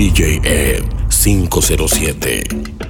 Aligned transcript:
DJ 0.00 0.40
Ed 0.42 0.82
507. 1.10 2.89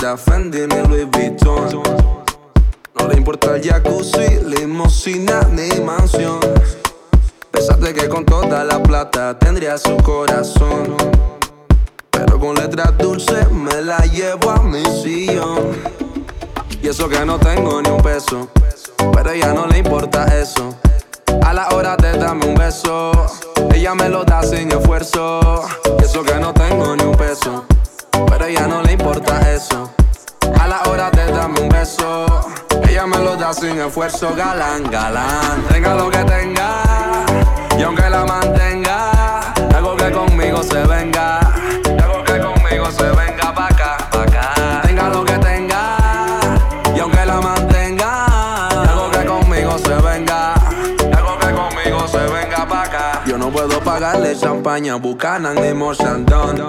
Prada, 0.00 0.16
Fendi 0.16 0.60
ni 0.66 0.88
Louis 0.88 1.04
Vuitton. 1.10 1.82
No 2.98 3.08
le 3.08 3.16
importa 3.16 3.56
el 3.56 3.62
jacuzzi, 3.62 4.40
limosina 4.46 5.42
ni 5.52 5.68
mansión. 5.80 6.40
Pensaste 7.50 7.92
que 7.92 8.08
con 8.08 8.24
toda 8.24 8.64
la 8.64 8.82
plata 8.82 9.38
tendría 9.38 9.76
su 9.76 9.96
corazón. 9.98 10.96
Pero 12.10 12.40
con 12.40 12.54
letras 12.54 12.96
dulces 12.96 13.50
me 13.50 13.82
la 13.82 13.98
llevo 14.06 14.50
a 14.50 14.62
mi 14.62 14.82
sillón. 15.02 15.76
Y 16.82 16.88
eso 16.88 17.06
que 17.08 17.22
no 17.26 17.38
tengo 17.38 17.82
ni 17.82 17.90
un 17.90 18.02
peso. 18.02 18.48
Pero 19.12 19.30
a 19.30 19.34
ella 19.34 19.52
no 19.52 19.66
le 19.66 19.78
importa 19.78 20.24
eso. 20.40 20.74
A 21.42 21.52
la 21.52 21.68
hora 21.68 21.96
de 21.96 22.16
darme 22.16 22.46
un 22.46 22.54
beso, 22.54 23.12
ella 23.74 23.94
me 23.94 24.08
lo 24.08 24.24
da 24.24 24.42
sin 24.42 24.72
esfuerzo. 24.72 25.62
Y 26.00 26.04
eso 26.04 26.22
que 26.22 26.34
no 26.36 26.54
tengo 26.54 26.96
ni 26.96 27.04
un 27.04 27.16
peso 27.16 27.66
pero 28.10 28.46
ella 28.46 28.66
no 28.66 28.82
le 28.82 28.92
importa 28.92 29.40
eso. 29.52 29.90
A 30.58 30.66
la 30.66 30.82
hora 30.88 31.10
de 31.10 31.30
darme 31.32 31.60
un 31.60 31.68
beso, 31.68 32.26
ella 32.88 33.06
me 33.06 33.18
lo 33.18 33.36
da 33.36 33.52
sin 33.52 33.78
esfuerzo, 33.80 34.34
galán, 34.34 34.90
galán. 34.90 35.62
Tenga 35.70 35.94
lo 35.94 36.10
que 36.10 36.24
tenga, 36.24 36.82
y 37.78 37.82
aunque 37.82 38.08
la 38.10 38.24
mantenga, 38.24 39.52
algo 39.74 39.96
que 39.96 40.10
conmigo 40.10 40.62
se 40.62 40.82
venga, 40.84 41.38
algo 42.02 42.24
que 42.24 42.38
conmigo 42.40 42.90
se 42.90 43.04
venga 43.04 43.54
pa' 43.54 43.66
acá, 43.66 43.96
acá. 44.12 44.80
Tenga 44.82 45.08
lo 45.08 45.24
que 45.24 45.38
tenga, 45.38 45.96
y 46.94 47.00
aunque 47.00 47.24
la 47.24 47.40
mantenga, 47.40 48.66
algo 48.68 49.10
que 49.10 49.24
conmigo 49.24 49.78
se 49.78 49.94
venga, 49.94 50.54
algo 51.16 51.38
que 51.38 51.50
conmigo 51.52 52.08
se 52.08 52.18
venga 52.18 52.66
pa' 52.66 52.82
acá. 52.82 53.22
Yo 53.26 53.38
no 53.38 53.50
puedo 53.50 53.80
pagarle 53.80 54.36
champaña, 54.36 54.96
bucanan 54.96 55.54
ni 55.54 55.72
mochandón 55.72 56.68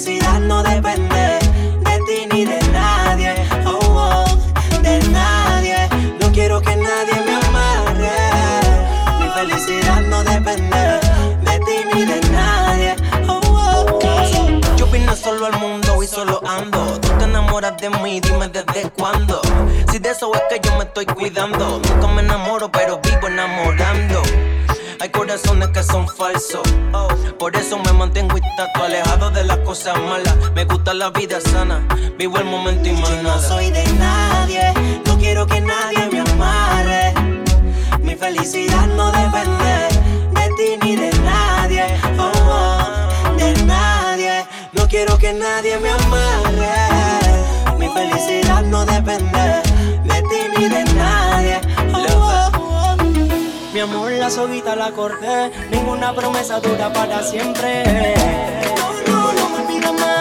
Mi 0.00 0.06
felicidad 0.06 0.40
no 0.40 0.62
depende 0.62 1.38
de 1.84 1.98
ti 2.06 2.26
ni 2.32 2.46
de 2.46 2.58
nadie. 2.72 3.34
Oh, 3.66 3.78
oh, 3.82 4.24
de 4.80 4.98
nadie. 5.10 5.76
No 6.18 6.32
quiero 6.32 6.58
que 6.62 6.74
nadie 6.74 7.20
me 7.26 7.34
amarre. 7.34 8.10
Mi 9.20 9.28
felicidad 9.28 10.00
no 10.00 10.24
depende 10.24 11.00
de 11.42 11.58
ti 11.66 11.84
ni 11.92 12.06
de 12.06 12.20
nadie. 12.30 12.96
Oh, 13.28 13.40
oh, 13.44 13.98
oh. 14.02 14.76
Yo 14.78 14.86
vine 14.86 15.14
solo 15.14 15.44
al 15.44 15.58
mundo 15.58 16.02
y 16.02 16.06
solo 16.06 16.40
ando. 16.48 16.98
Tú 17.00 17.08
te 17.18 17.24
enamoras 17.24 17.76
de 17.76 17.90
mí, 17.90 18.20
dime 18.20 18.48
desde 18.48 18.88
cuándo. 18.92 19.42
Si 19.92 19.98
de 19.98 20.12
eso 20.12 20.32
es 20.32 20.40
que 20.48 20.66
yo 20.66 20.78
me 20.78 20.84
estoy 20.84 21.04
cuidando. 21.04 21.78
Nunca 21.78 22.06
me 22.06 22.22
enamoro, 22.22 22.72
pero 22.72 22.98
vivo 23.02 23.28
enamorando 23.28 24.22
corazones 25.30 25.68
que 25.68 25.82
son 25.84 26.08
falsos. 26.08 26.62
Por 27.38 27.54
eso 27.54 27.78
me 27.78 27.92
mantengo 27.92 28.36
intacto, 28.36 28.82
alejado 28.82 29.30
de 29.30 29.44
las 29.44 29.58
cosas 29.58 29.96
malas. 30.00 30.34
Me 30.56 30.64
gusta 30.64 30.92
la 30.92 31.10
vida 31.10 31.40
sana, 31.40 31.86
vivo 32.18 32.38
el 32.38 32.46
momento 32.46 32.88
y 32.88 32.92
más 32.92 33.10
Yo 33.10 33.22
no 33.22 33.38
soy 33.40 33.70
de 33.70 33.84
nadie, 33.92 34.72
no 35.06 35.16
quiero 35.18 35.46
que 35.46 35.60
nadie 35.60 36.08
me 36.10 36.18
amarre. 36.20 37.14
Mi 38.00 38.16
felicidad 38.16 38.88
no 38.88 39.12
depende 39.12 39.72
de 40.34 40.48
ti 40.56 40.84
ni 40.84 40.96
de 40.96 41.10
nadie. 41.20 41.84
Oh, 42.18 43.36
de 43.36 43.52
nadie, 43.62 44.44
no 44.72 44.88
quiero 44.88 45.16
que 45.16 45.32
nadie 45.32 45.78
me 45.78 45.90
amarre. 45.90 47.76
Mi 47.78 47.88
felicidad 47.88 48.62
no 48.62 48.84
depende 48.84 49.39
mi 53.86 53.92
amor, 53.94 54.12
la 54.12 54.28
soguita 54.28 54.76
la 54.76 54.90
corté. 54.92 55.50
Ninguna 55.70 56.14
promesa 56.14 56.60
dura 56.60 56.92
para 56.92 57.22
siempre. 57.22 57.82
No, 58.76 59.12
no, 59.12 59.32
no 59.32 59.48
me 59.48 59.64
olvides 59.64 59.92
más. 59.92 60.19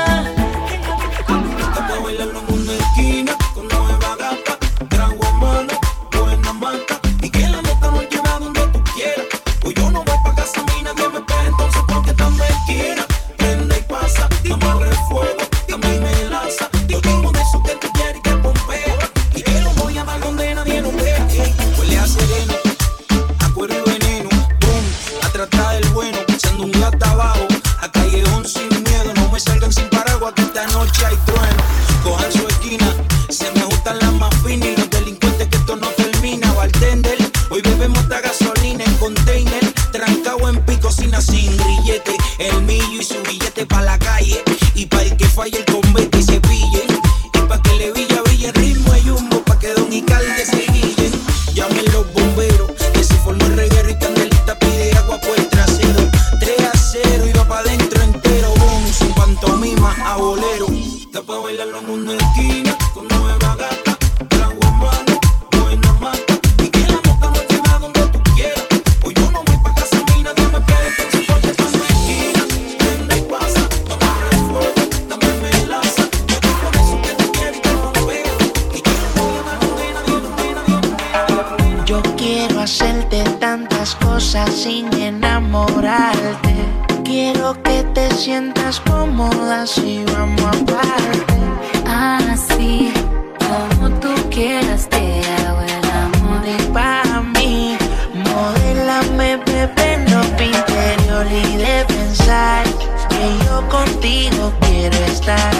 Estar. 105.20 105.52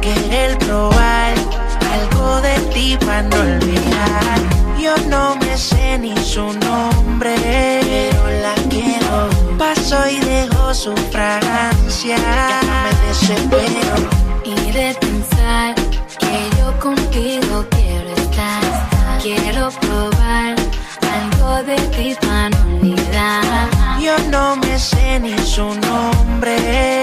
Querer 0.00 0.58
probar 0.58 1.34
algo 1.92 2.40
de 2.40 2.56
ti 2.72 2.96
para 3.04 3.22
no 3.22 3.36
olvidar. 3.40 4.38
Yo 4.78 4.94
no 5.08 5.36
me 5.36 5.56
sé 5.56 5.98
ni 5.98 6.16
su 6.16 6.52
nombre, 6.52 7.34
pero 7.44 8.24
la 8.44 8.54
quiero. 8.70 9.28
Paso 9.58 9.96
y 10.08 10.18
dejo 10.20 10.74
su 10.74 10.94
fragancia. 11.12 12.16
Me 12.84 13.08
desespero. 13.08 13.96
Y 14.44 14.72
de 14.72 14.94
pensar 15.00 15.74
que 16.20 16.50
yo 16.58 16.78
contigo 16.78 17.64
quiero 17.70 18.10
estar. 18.10 18.62
Quiero 19.22 19.70
probar 19.80 20.54
algo 21.18 21.62
de 21.64 21.76
ti 21.94 22.16
para 22.20 22.50
no 22.50 22.76
olvidar. 22.76 23.68
Yo 24.00 24.16
no 24.30 24.56
me 24.56 24.78
sé 24.78 25.18
ni 25.20 25.36
su 25.38 25.74
nombre, 25.74 26.97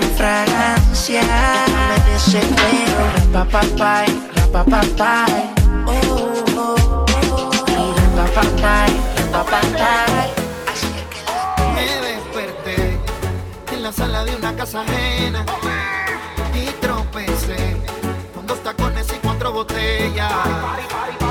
su 0.00 0.08
fragancia. 0.16 1.22
Me 1.88 2.12
desespero. 2.12 3.02
Rapapapai, 3.32 4.06
rapapapai. 4.36 5.50
Oh, 5.86 6.44
oh, 6.56 7.04
oh. 7.06 7.06
Y 7.68 8.16
rapapapai, 8.16 8.90
rapapapai. 9.32 10.30
Así 10.72 10.88
que 11.10 11.20
Me 11.74 11.86
desperté 12.08 12.98
en 13.72 13.82
la 13.82 13.92
sala 13.92 14.24
de 14.24 14.36
una 14.36 14.54
casa 14.54 14.82
ajena 14.82 15.44
y 16.54 16.66
tropecé 16.80 17.76
con 18.34 18.46
dos 18.46 18.62
tacones 18.62 19.06
y 19.12 19.18
cuatro 19.18 19.52
botellas. 19.52 21.21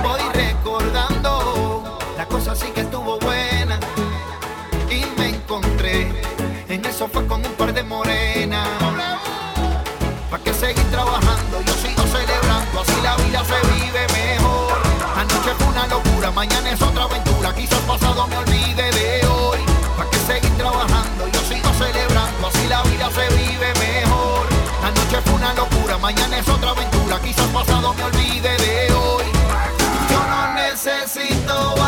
Mañana 16.41 16.71
es 16.71 16.81
otra 16.81 17.03
aventura. 17.03 17.53
Quizás 17.53 17.79
pasado 17.81 18.25
me 18.25 18.35
olvide 18.35 18.89
de 18.99 19.27
hoy. 19.27 19.59
¿Para 19.95 20.09
qué 20.09 20.17
seguir 20.25 20.57
trabajando? 20.57 21.27
Yo 21.27 21.39
sigo 21.41 21.69
celebrando, 21.77 22.47
así 22.47 22.67
la 22.67 22.81
vida 22.81 23.07
se 23.11 23.25
vive 23.35 23.69
mejor. 23.79 24.47
Anoche 24.83 25.21
fue 25.23 25.33
una 25.35 25.53
locura, 25.53 25.99
mañana 25.99 26.39
es 26.39 26.49
otra 26.49 26.71
aventura. 26.71 27.19
Quizás 27.21 27.47
pasado 27.49 27.93
me 27.93 28.03
olvide 28.05 28.57
de 28.57 28.91
hoy. 28.91 29.25
Yo 30.09 30.19
no 30.33 30.53
necesito 30.55 31.80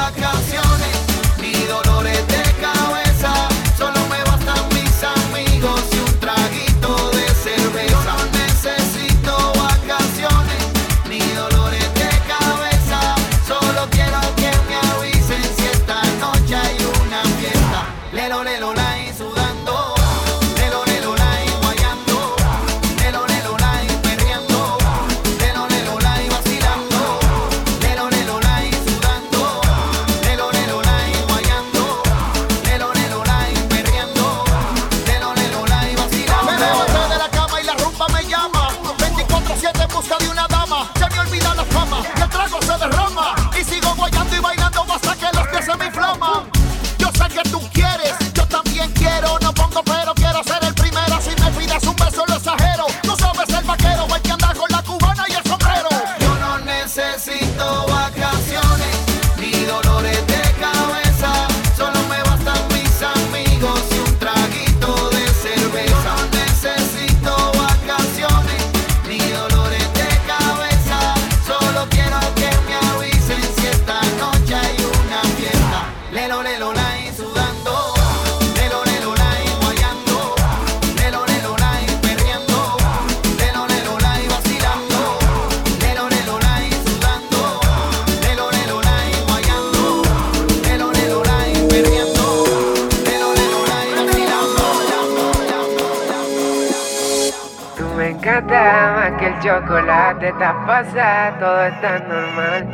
el 99.34 99.40
chocolate, 99.40 100.30
está 100.30 100.66
pasada, 100.66 101.38
todo 101.40 101.66
está 101.66 102.00
normal. 102.00 102.68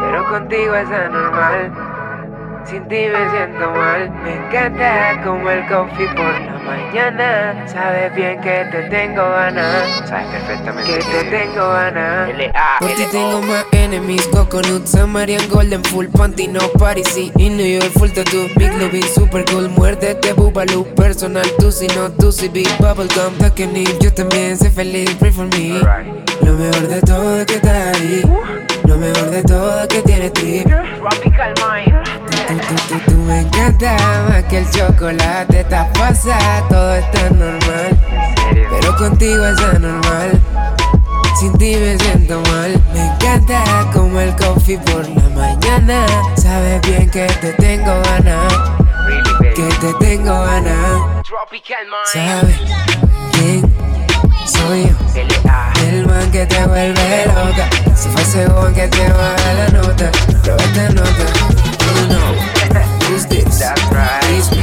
Pero 0.00 0.28
contigo 0.28 0.74
es 0.74 0.90
anormal. 0.90 1.72
Sin 2.64 2.88
ti 2.88 3.06
me 3.12 3.30
siento 3.30 3.70
mal. 3.70 4.10
Me 4.22 4.34
encanta 4.34 5.22
como 5.22 5.50
el 5.50 5.66
coffee 5.66 6.08
por 6.08 6.40
la 6.40 6.53
mañana. 6.64 7.66
Sabes 7.66 8.14
bien 8.14 8.40
que 8.40 8.64
te 8.70 8.82
tengo 8.90 9.22
ganas. 9.22 10.08
Sabes 10.08 10.26
perfectamente 10.28 10.98
que 10.98 10.98
te 10.98 11.24
tengo 11.30 11.68
ganas. 11.68 12.30
Por 12.80 12.90
ti 12.90 13.04
tengo 13.12 13.42
más 13.42 13.64
enemies. 13.72 14.26
Coconut, 14.28 14.86
Samarian, 14.86 15.48
Golden, 15.48 15.84
Full 15.84 16.06
Panty, 16.06 16.48
no 16.48 16.60
Parisi. 16.78 17.32
Y 17.36 17.50
New 17.50 17.66
York, 17.66 17.92
full 17.96 18.10
tattoo. 18.10 18.48
Big 18.56 18.72
Lobby, 18.78 19.02
super 19.02 19.44
cool. 19.46 19.68
Muérdete, 19.68 20.32
Bubaloo. 20.32 20.84
Personal, 20.94 21.46
tú 21.58 21.70
si 21.70 21.86
no, 21.88 22.10
tú 22.10 22.32
si 22.32 22.48
big 22.48 22.68
bubblegum. 22.78 23.36
Takenip, 23.38 24.00
yo 24.00 24.12
también 24.12 24.56
sé 24.56 24.70
feliz. 24.70 25.14
Pray 25.20 25.32
for 25.32 25.46
me. 25.46 25.80
Lo 26.42 26.52
mejor 26.54 26.88
de 26.88 27.00
todo 27.02 27.40
es 27.40 27.46
que 27.46 27.54
estás 27.54 27.96
ahí. 27.96 28.22
Lo 28.84 28.96
mejor 28.96 29.30
de 29.30 29.42
todo 29.42 29.80
es 29.82 29.88
que 29.88 30.02
tienes 30.02 30.32
trip. 30.32 30.66
Tropical 30.66 31.54
Mind. 31.60 32.23
Tú, 32.46 32.54
tú, 32.56 32.74
tú, 32.88 33.12
tú 33.12 33.18
me 33.18 33.40
encanta 33.40 33.96
más 34.28 34.44
que 34.44 34.58
el 34.58 34.70
chocolate. 34.70 35.60
Está 35.60 35.90
pasada, 35.94 36.68
todo 36.68 36.94
está 36.94 37.30
normal. 37.30 37.98
Pero 38.70 38.96
contigo 38.96 39.46
es 39.46 39.58
anormal. 39.60 40.40
Sin 41.38 41.52
ti 41.58 41.76
me 41.76 41.98
siento 41.98 42.40
mal. 42.52 42.80
Me 42.92 43.06
encanta 43.06 43.90
como 43.92 44.20
el 44.20 44.34
coffee 44.36 44.78
por 44.78 45.08
la 45.08 45.28
mañana. 45.30 46.06
Sabes 46.36 46.80
bien 46.82 47.10
que 47.10 47.26
te 47.40 47.52
tengo 47.54 47.92
ganas. 48.02 48.52
Que 49.54 49.68
te 49.80 49.94
tengo 49.94 50.44
ganas. 50.44 51.24
¿Sabes 52.12 52.56
quién 53.32 53.74
soy 54.46 54.84
yo? 54.84 54.94
El 55.88 56.06
man 56.06 56.30
que 56.30 56.46
te 56.46 56.64
vuelve 56.66 57.26
loca. 57.26 57.68
Si 57.94 58.08
fue 58.08 58.22
ese 58.22 58.48
man 58.48 58.74
que 58.74 58.88
te 58.88 59.08
baja 59.12 59.54
la 59.54 59.68
nota. 59.68 60.10
Pero 60.42 60.56
esta 60.56 60.88
nota, 60.90 61.73
you 62.04 62.10
know, 62.10 62.32
who's 63.08 63.26
this? 63.26 63.62
It's 63.62 64.50
me. 64.50 64.62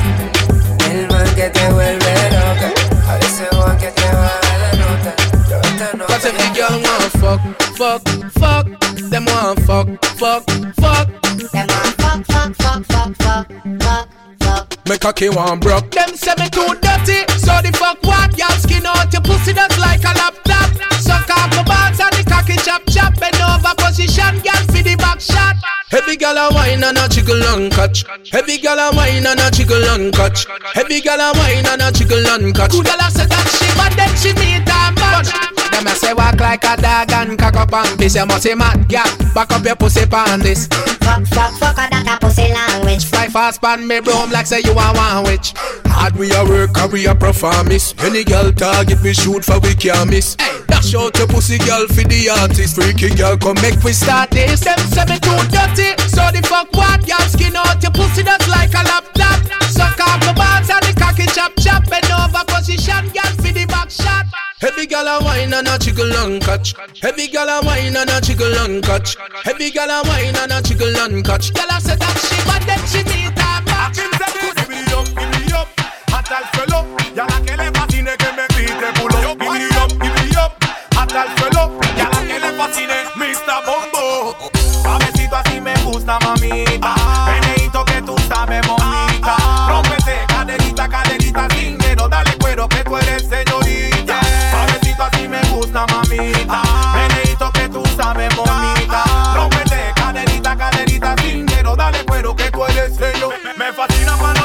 El 0.90 1.08
man 1.08 1.28
que 1.36 1.50
te 1.50 1.72
vuelve 1.72 2.14
loca. 2.32 2.70
Ahora 3.08 3.26
ese 3.26 3.48
man 3.56 3.78
que 3.78 3.92
te 3.92 4.08
baja 4.14 4.58
la 4.62 4.72
nota. 4.82 5.16
Pero 5.48 5.98
nota. 5.98 6.06
Cause 6.08 6.26
every 6.26 6.50
girl 6.54 6.82
want 6.82 7.12
fuck, 7.22 7.42
fuck, 7.78 8.02
fuck. 8.34 8.68
Them 9.10 9.26
want 9.26 9.60
fuck, 9.62 9.88
fuck, 10.18 10.44
fuck. 10.76 11.08
Them 11.52 11.68
want 11.68 11.96
fuck, 12.02 12.26
fuck, 12.26 12.56
fuck, 12.56 12.86
fuck, 12.86 13.16
fuck, 13.18 13.48
fuck, 13.80 14.10
fuck. 14.40 14.88
Me 14.88 14.98
cocky 14.98 15.30
one 15.30 15.60
broke. 15.60 15.90
Them 15.92 16.16
say 16.16 16.34
me 16.38 16.50
too 16.50 16.76
dirty. 16.82 17.26
So 17.40 17.54
the 17.64 17.72
fuck 17.74 18.04
what? 18.04 18.38
Y'all 18.38 18.50
skin 18.60 18.86
out 18.86 19.12
your 19.14 19.22
pussy 19.22 19.54
just 19.54 19.80
like 19.80 20.04
a 20.04 20.14
laptop. 20.14 20.70
Suck 21.02 21.30
off 21.30 21.50
my 21.56 21.64
balls 21.64 22.00
and 22.00 22.14
the 22.14 22.24
cocky 22.30 22.56
chop 22.58 22.84
chop. 22.90 23.18
Bend 23.20 23.42
over 23.42 23.74
position, 23.78 24.40
girl, 24.46 24.62
for 24.70 24.84
the 24.84 24.96
back 24.98 25.20
shot. 25.20 25.56
Girl 25.92 26.16
gal 26.16 26.38
a 26.38 26.54
wine 26.54 26.84
and 26.84 26.98
a 26.98 27.10
jiggle 27.10 27.44
and 27.44 27.70
catch. 27.70 28.06
Heavy 28.32 28.58
gal 28.58 28.80
a 28.80 28.96
wine 28.96 29.26
and 29.26 29.40
a 29.40 29.52
jiggle 29.52 29.84
and 29.90 30.14
catch. 30.14 30.46
Heavy 30.74 31.02
gal 31.02 31.20
a 31.20 31.38
wine 31.38 31.66
and 31.66 31.82
a 31.82 31.92
jiggle 31.92 32.26
and 32.28 32.56
catch. 32.56 32.72
Good 32.72 32.86
gal 32.86 33.00
a 33.00 33.12
say 33.12 33.26
that 33.26 33.48
she 33.60 33.68
but 33.76 33.96
then 33.98 34.16
she 34.16 34.32
meet 34.40 34.68
a 34.68 34.92
match. 34.96 35.51
Them 35.82 35.94
a 35.94 35.96
say 35.96 36.14
walk 36.14 36.40
like 36.40 36.64
a 36.64 36.78
dog 36.78 37.12
and 37.12 37.40
cock 37.40 37.56
up 37.56 37.74
and 37.74 37.98
piss. 37.98 38.14
You 38.14 38.24
must 38.28 38.44
say 38.44 38.54
mad 38.54 38.88
gal, 38.88 39.10
back 39.34 39.50
up 39.50 39.66
your 39.66 39.76
pussy 39.76 40.06
pan 40.06 40.40
this. 40.40 40.68
Fuck, 41.02 41.26
fuck, 41.26 41.58
fuck, 41.58 41.76
that 41.76 42.06
a 42.06 42.22
pussy 42.22 42.54
language. 42.54 43.06
Fly 43.06 43.30
fast 43.30 43.64
pan 43.64 43.88
me 43.88 44.00
broom 44.00 44.30
like 44.30 44.46
say 44.46 44.62
you 44.62 44.78
a 44.78 44.86
one 44.94 45.24
witch. 45.26 45.58
Hard 45.90 46.14
we 46.18 46.30
a 46.38 46.46
work 46.46 46.78
and 46.78 46.94
we 46.94 47.08
a 47.08 47.16
performance. 47.16 47.96
Any 47.98 48.24
girl 48.24 48.52
target 48.52 49.02
we 49.02 49.14
shoot 49.14 49.44
for 49.44 49.58
we 49.58 49.74
can't 49.74 50.06
miss. 50.06 50.36
Dash 50.70 50.94
out 50.94 51.18
your 51.18 51.26
pussy 51.26 51.58
girl 51.58 51.88
for 51.88 52.06
the 52.06 52.30
artist. 52.30 52.78
Freaky 52.78 53.10
girl 53.18 53.34
come 53.42 53.58
make 53.66 53.82
we 53.82 53.92
start 53.92 54.30
this. 54.30 54.62
Them 54.62 54.78
me 55.10 55.18
too 55.18 55.42
dirty, 55.50 55.98
so 56.14 56.30
the 56.30 56.46
fuck 56.46 56.70
what? 56.78 57.10
Y'all 57.10 57.26
skin 57.26 57.58
out 57.58 57.82
your 57.82 57.90
pussy 57.90 58.22
just 58.22 58.46
like 58.54 58.70
a 58.78 58.86
laptop. 58.86 59.42
Suck 59.66 59.98
off 59.98 60.22
the 60.22 60.30
balls 60.38 60.70
and 60.70 60.91
chop 61.34 61.54
chop. 61.60 61.88
Bend 61.90 62.12
over 62.12 62.44
position, 62.48 63.10
girl 63.10 63.32
for 63.40 63.52
the 63.52 63.66
back 63.68 63.90
shot. 63.90 64.26
Heavy 64.60 64.86
gal 64.86 65.08
a 65.08 65.24
wine 65.24 65.54
and 65.54 65.68
a 65.68 65.78
jiggle 65.80 66.14
and 66.18 66.42
catch. 66.42 66.76
Heavy 67.02 67.28
gal 67.28 67.50
a 67.50 67.66
wine 67.66 67.96
and 67.96 68.10
a 68.10 68.22
jiggle 68.22 68.54
and 68.60 68.84
catch. 68.84 69.18
Heavy 69.44 69.72
gal 69.72 69.90
a 69.90 70.08
wine 70.08 70.36
and 70.36 70.52
a 70.52 70.62
jiggle 70.62 70.96
and 70.98 71.26
catch. 71.26 71.54
Gal 71.54 71.70
a 71.70 71.82
say 71.82 71.96
that 71.96 72.18
she 72.22 72.38
but 72.46 72.62
then 72.70 72.82
she 72.86 73.02
need 73.10 73.34
a 73.34 73.62
match. 73.66 73.98
Give 73.98 74.70
me 74.70 74.86
up, 74.94 75.08
give 75.18 75.32
me 75.34 75.52
up, 75.54 75.68
hasta 76.14 76.38
el 76.38 76.46
suelo. 76.54 76.86
Y 77.16 77.20
a 77.20 77.26
la 77.26 77.42
que 77.42 77.58
le 77.58 77.72
fascine 77.72 78.16
que 78.18 78.32
me 78.38 78.46
grite 78.54 78.90
culo. 79.00 79.18
Give 79.22 79.50
me 79.50 79.66
up, 79.82 79.92
give 79.98 80.14
me 80.14 80.38
up, 80.38 80.54
hasta 80.96 81.24
el 81.24 81.30
suelo. 81.38 81.80
Y 81.98 82.00
a 82.00 82.10
la 82.10 82.22
que 82.22 82.40
le 82.40 82.52
fascine, 82.54 82.98
Mr. 83.16 83.66
Bombo. 83.66 84.36
Suavecito 84.84 85.36
así 85.36 85.60
me 85.60 85.74
gusta, 85.84 86.20
mamita. 86.20 86.96
Meneito 87.26 87.84
que 87.86 88.02
tú 88.04 88.16
sabes, 88.30 88.62
bonita. 88.68 89.01
Mamita. 96.12 96.62
Meneito 96.96 97.52
que 97.52 97.70
tú 97.70 97.84
sabes, 97.96 98.36
bonita. 98.36 99.04
Rómpete, 99.36 99.94
caderita, 99.96 100.58
caderita, 100.58 101.16
sin 101.22 101.46
dedo. 101.46 101.76
Dale 101.76 102.04
cuero 102.06 102.36
que 102.36 102.52
tú 102.52 102.66
eres 102.66 102.96
señor. 102.96 103.34
Me 103.58 103.72
fascina 103.74 104.16
cuando 104.18 104.41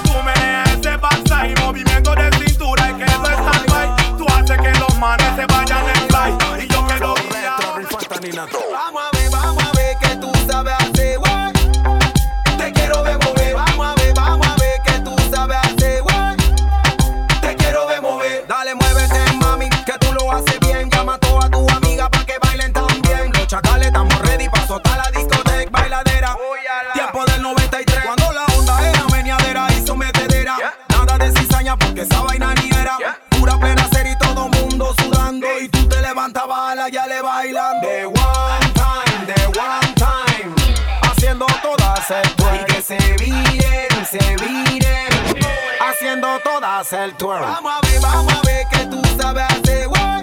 El 46.92 47.14
twerk. 47.16 47.40
Vamos 47.42 47.72
a 47.72 47.80
ver, 47.86 48.00
vamos 48.00 48.32
a 48.32 48.40
ver 48.42 48.66
que 48.70 48.86
tú 48.86 49.02
sabes 49.20 49.44
hacer, 49.50 49.88
güey. 49.88 50.22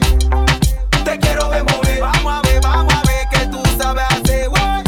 Te 1.03 1.19
quiero 1.19 1.49
ver 1.49 1.63
mover. 1.63 1.99
Vamos 1.99 2.33
a 2.33 2.41
ver, 2.41 2.61
vamos 2.61 2.93
a 2.93 3.01
ver 3.05 3.27
que 3.29 3.45
tú 3.47 3.61
sabes 3.77 4.05
hacer, 4.05 4.49
güey. 4.49 4.83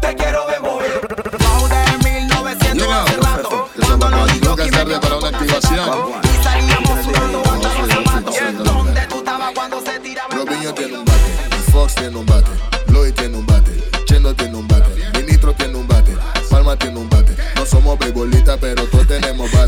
Te 0.00 0.14
quiero 0.14 0.46
ver 0.46 0.60
mover. 0.60 1.00
Flow 1.38 1.68
de 1.68 2.10
1900 2.10 2.88
hace 2.92 3.16
rato. 3.16 3.68
Cuando 3.86 4.10
los 4.10 4.40
Tengo 4.40 4.56
que 4.56 4.62
hacerle 4.64 5.00
para 5.00 5.16
una 5.16 5.28
activación. 5.28 5.90
y 6.22 6.44
salíamos 6.44 7.04
sudando 7.04 7.42
hasta 7.42 7.78
los 7.78 7.88
zapatos. 7.88 8.34
¿Dónde 8.64 9.06
tú 9.06 9.16
estabas 9.16 9.52
cuando 9.54 9.80
se 9.80 9.98
tiraba? 10.00 10.34
Robinho 10.34 10.74
tiene 10.74 10.98
un 10.98 11.04
bate, 11.06 11.56
Fox 11.72 11.94
tiene 11.94 12.16
un 12.18 12.26
bate, 12.26 12.50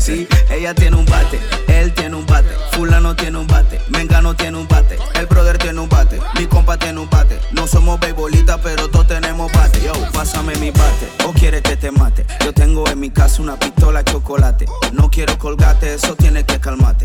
Ella 0.09 0.73
tiene 0.73 0.95
un 0.95 1.05
bate, 1.05 1.39
él 1.67 1.93
tiene 1.93 2.15
un 2.15 2.25
bate, 2.25 2.49
fulano 2.71 3.15
tiene 3.15 3.37
un 3.37 3.45
bate, 3.45 3.79
Mengano 3.89 4.35
tiene 4.35 4.57
un 4.57 4.67
bate, 4.67 4.97
el 5.13 5.27
brother 5.27 5.59
tiene 5.59 5.79
un 5.79 5.87
bate, 5.87 6.19
mi 6.39 6.47
compa 6.47 6.77
tiene 6.77 6.99
un 6.99 7.09
bate. 7.09 7.39
No 7.51 7.67
somos 7.67 7.99
beisbolistas, 7.99 8.59
pero 8.63 8.89
todos 8.89 9.07
tenemos 9.07 9.51
bate. 9.51 9.79
Yo, 9.83 9.93
pásame 10.11 10.55
mi 10.55 10.71
bate, 10.71 11.09
o 11.27 11.31
quieres 11.31 11.61
que 11.61 11.75
te 11.75 11.91
mate. 11.91 12.25
Yo 12.43 12.53
tengo 12.53 12.87
en 12.89 12.99
mi 12.99 13.11
casa 13.11 13.41
una 13.43 13.57
pistola 13.57 14.03
chocolate. 14.03 14.65
No 14.93 15.11
quiero 15.11 15.37
colgate, 15.37 15.93
eso 15.93 16.15
tiene 16.15 16.43
que 16.43 16.59
calmate. 16.59 16.98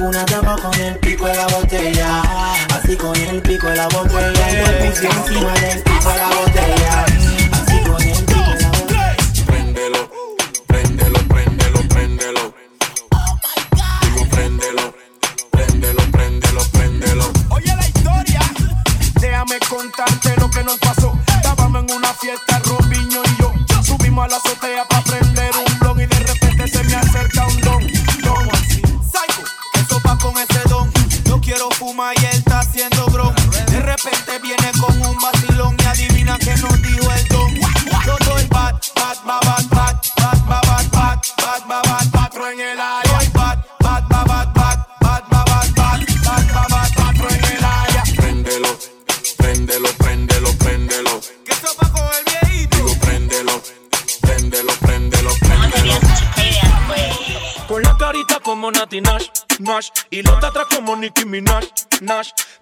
El 0.00 0.06
pum 0.06 0.16
acaba 0.16 0.56
con 0.56 0.80
el 0.80 0.96
pico 0.96 1.26
de 1.26 1.34
la 1.34 1.46
botella. 1.48 2.22
Así 2.72 2.96
con 2.96 3.14
el 3.14 3.42
pico 3.42 3.66
de 3.66 3.76
la 3.76 3.86
botella. 3.88 4.46
Me 4.80 4.88
puse 4.88 5.06
encima 5.06 5.52
del 5.52 5.82
pico 5.82 6.08
de 6.08 6.16
la 6.16 6.28
botella. 6.28 6.39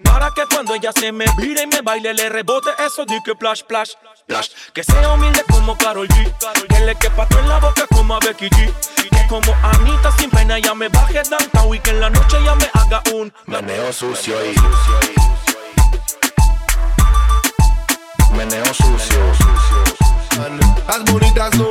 Para 0.02 0.30
que 0.32 0.42
cuando 0.46 0.74
ella 0.74 0.92
se 0.92 1.12
me 1.12 1.24
vire 1.36 1.62
y 1.62 1.66
me 1.66 1.80
baile 1.82 2.14
Le 2.14 2.28
rebote 2.28 2.70
eso 2.84 3.04
de 3.04 3.20
que 3.24 3.34
plash, 3.34 3.62
plash, 3.64 3.92
plash 4.26 4.48
Que 4.72 4.84
sea 4.84 5.12
humilde 5.12 5.42
como 5.50 5.76
Karol 5.76 6.08
G 6.08 6.32
Que 6.68 6.80
le 6.80 6.94
quepa 6.96 7.26
todo 7.28 7.40
en 7.40 7.48
la 7.48 7.58
boca 7.58 7.86
como 7.88 8.14
a 8.14 8.18
Becky 8.20 8.48
G 8.48 8.72
Que 9.10 9.26
como 9.28 9.54
Anita 9.62 10.12
sin 10.12 10.30
pena 10.30 10.58
ya 10.58 10.74
me 10.74 10.88
baje 10.88 11.22
downtown 11.22 11.74
Y 11.74 11.80
que 11.80 11.90
en 11.90 12.00
la 12.00 12.10
noche 12.10 12.38
ya 12.44 12.54
me 12.54 12.70
haga 12.74 13.02
un 13.12 13.32
Meneo 13.46 13.92
sucio 13.92 14.36
y. 14.44 14.54
Meneo 18.36 18.66
sucio. 18.66 19.18
Las 20.86 21.04
bonitas 21.04 21.54
no. 21.56 21.66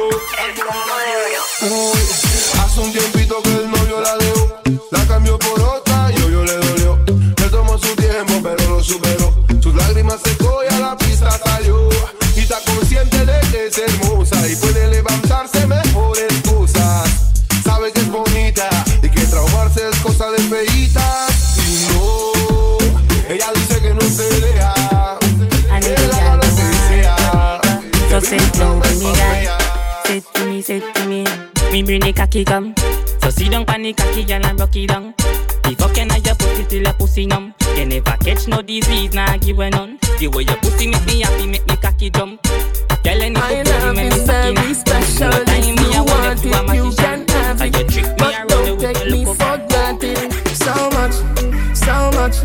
Hace 2.62 2.80
un 2.80 2.91
tiempito 2.91 3.41
que 3.43 3.50
el 3.50 3.71
novio 3.71 4.02
la 4.02 4.17
dejó. 4.17 4.62
La 4.91 5.06
cambió 5.08 5.38
por 5.39 5.62
otra 5.62 6.12
y 6.12 6.32
yo 6.32 6.43
le 6.43 6.54
dolió. 6.54 6.77
la 10.17 10.30
secó 10.30 10.60
y 10.63 10.73
a 10.73 10.80
la 10.80 10.97
pista 10.97 11.30
salió. 11.32 11.89
Y 12.36 12.39
está 12.39 12.58
consciente 12.65 13.25
de 13.25 13.39
que 13.51 13.67
es 13.67 13.77
hermosa 13.77 14.47
y 14.47 14.56
puede 14.56 14.88
levantarse 14.89 15.65
mejores 15.67 16.34
cosas. 16.43 17.10
Sabe 17.63 17.91
que 17.91 18.01
es 18.01 18.10
bonita 18.10 18.69
y 19.01 19.10
que 19.10 19.21
traumarse 19.25 19.89
es 19.89 19.95
cosa 19.97 20.32
de 20.32 20.39
feitas. 20.39 21.58
Y 21.58 21.88
no, 21.93 22.77
ella 23.30 23.47
dice 23.53 23.82
que 23.82 23.93
no 23.93 24.01
se 24.01 24.41
deja. 24.41 24.73
So 28.10 28.21
sit 28.21 28.41
down 28.53 28.82
for 28.82 28.95
me, 28.95 29.13
girl. 29.13 29.58
Sit 30.06 30.23
to 30.34 30.45
me, 30.45 30.62
sit 30.62 30.93
to 30.95 31.06
me. 31.06 31.23
Me 31.71 31.84
bring 31.84 32.01
the 32.01 32.13
cocky 32.13 32.43
come. 32.43 32.73
So 33.21 33.30
sit 33.30 33.51
down, 33.51 33.65
panic 33.65 33.97
cocky, 33.97 34.23
girl, 34.23 34.43
and 34.45 34.60
rock 34.60 34.75
it 34.75 34.88
down. 34.88 35.13
The 35.67 35.75
fucking 35.75 36.10
of 36.12 36.25
your 36.25 36.36
pussy 36.36 36.63
till 36.63 36.84
your 36.84 36.93
pussy 36.93 37.25
numb. 37.25 37.53
You 37.75 37.86
never 37.86 38.15
catch 38.23 38.47
no 38.47 38.62
disease, 38.62 39.13
nah 39.13 39.36
give 39.36 39.60
a 39.60 39.69
none. 39.69 39.99
The 40.17 40.30
way 40.30 40.43
your 40.43 40.56
pussy 40.63 40.88
make 40.88 41.06
me 41.06 41.19
happy, 41.19 41.45
make 41.45 41.67
me 41.67 41.75
cocky 41.75 42.10
jump. 42.10 42.41
Girl, 43.03 43.21
any 43.21 43.32
My 43.32 43.63
pussy 43.63 43.73
love 43.73 43.95
make 43.97 44.13
is 44.13 44.17
me 44.17 44.34
sucky 44.34 44.56
very 44.56 44.73
special. 44.73 45.30
No 45.30 45.43
time 45.43 45.60
If 45.60 45.75
me 45.75 45.84
you 45.84 45.91
I 45.91 45.99
want 45.99 46.23
want 46.23 46.45
you 46.45 46.53
a 46.53 46.63
it, 46.63 46.86
you 46.86 46.95
can 46.95 47.27
have 47.27 47.62
it. 47.62 48.17
But 48.17 48.47
don't 48.47 48.80
take 48.80 49.12
me 49.12 49.25
for 49.25 49.58
granted. 49.67 50.32
So 50.56 50.73
much, 50.95 51.15
so 51.75 52.12
much, 52.15 52.38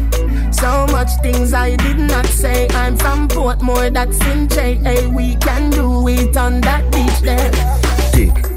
so 0.52 0.86
much 0.90 1.10
things 1.22 1.54
I 1.54 1.76
did 1.76 1.98
not 1.98 2.26
say. 2.26 2.66
I'm 2.70 2.96
from 2.96 3.28
Portmore, 3.28 3.92
that's 3.92 4.18
in 4.26 4.48
JA. 4.48 5.08
We 5.10 5.36
can 5.36 5.70
do 5.70 6.08
it 6.08 6.36
on 6.36 6.60
that 6.62 6.90
beach 6.90 7.20
there. 7.20 7.52
Tick 8.10 8.51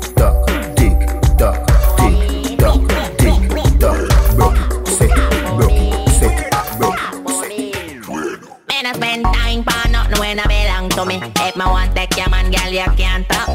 me. 11.06 11.22
If 11.38 11.56
me 11.56 11.66
want 11.66 11.96
take 11.96 12.16
your 12.18 12.30
man, 12.30 12.52
girl, 12.52 12.72
you 12.72 12.86
can't 12.96 13.26
stop 13.26 13.55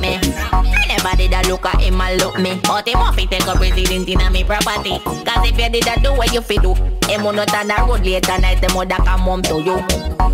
Anybody 1.01 1.29
that 1.29 1.49
look 1.49 1.65
at 1.65 1.81
him, 1.81 1.99
I 1.99 2.15
look 2.17 2.39
me. 2.39 2.61
But 2.63 2.87
him 2.87 2.99
off, 2.99 3.17
he 3.17 3.27
take 3.27 3.47
a 3.47 3.55
president 3.57 4.07
in 4.07 4.21
a 4.21 4.29
me 4.29 4.45
property. 4.45 4.99
Cause 5.01 5.49
if 5.49 5.57
you 5.57 5.71
did 5.71 5.85
that, 5.85 6.03
do 6.03 6.13
what 6.13 6.31
you 6.31 6.43
fi 6.43 6.57
do. 6.57 6.75
Him 7.09 7.25
will 7.25 7.33
not 7.33 7.55
on 7.55 7.69
the 7.69 7.75
road 7.89 8.05
later 8.05 8.39
night, 8.39 8.61
them 8.61 8.77
woulda 8.77 8.97
come 8.97 9.21
home 9.21 9.41
to 9.49 9.63
you. 9.63 9.81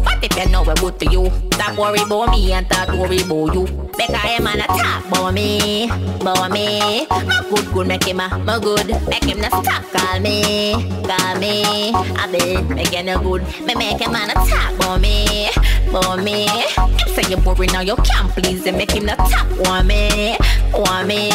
But 0.03 0.25
if 0.25 0.37
you 0.37 0.51
know 0.51 0.65
what 0.65 0.81
good 0.81 0.99
to 0.99 1.07
you, 1.07 1.31
stop 1.53 1.79
worry 1.79 2.03
about 2.03 2.31
me 2.31 2.53
and 2.53 2.67
start 2.67 2.89
worry 2.99 3.23
about 3.23 3.55
you. 3.55 3.65
Because 3.95 4.27
him 4.27 4.47
and 4.49 4.61
a 4.61 4.67
talk 4.67 5.07
about 5.07 5.35
me, 5.35 5.85
about 5.87 6.51
me. 6.51 7.07
My 7.07 7.47
good, 7.49 7.73
good, 7.73 7.87
make 7.87 8.03
him 8.03 8.19
a, 8.19 8.37
my 8.39 8.59
good. 8.59 8.89
Make 9.07 9.25
him 9.25 9.41
not 9.41 9.65
stop, 9.65 9.85
call 9.93 10.19
me, 10.19 10.73
call 11.07 11.39
me. 11.39 11.63
I 11.95 12.27
be 12.27 12.75
making 12.75 13.09
a 13.09 13.19
good, 13.23 13.43
me 13.63 13.75
make 13.77 14.01
him 14.03 14.17
and 14.17 14.33
a 14.33 14.35
talk 14.35 14.75
about 14.75 15.01
me, 15.01 15.49
about 15.89 16.25
me. 16.25 16.49
Him 16.49 17.15
say 17.15 17.31
you 17.31 17.37
boring 17.37 17.71
now, 17.73 17.83
you 17.83 17.95
can't 17.95 18.31
please 18.33 18.65
him. 18.65 18.77
Make 18.77 18.91
him 18.91 19.07
not 19.07 19.19
talk, 19.19 19.47
want 19.61 19.87
me, 19.87 20.37
want 20.73 21.09
me. 21.09 21.31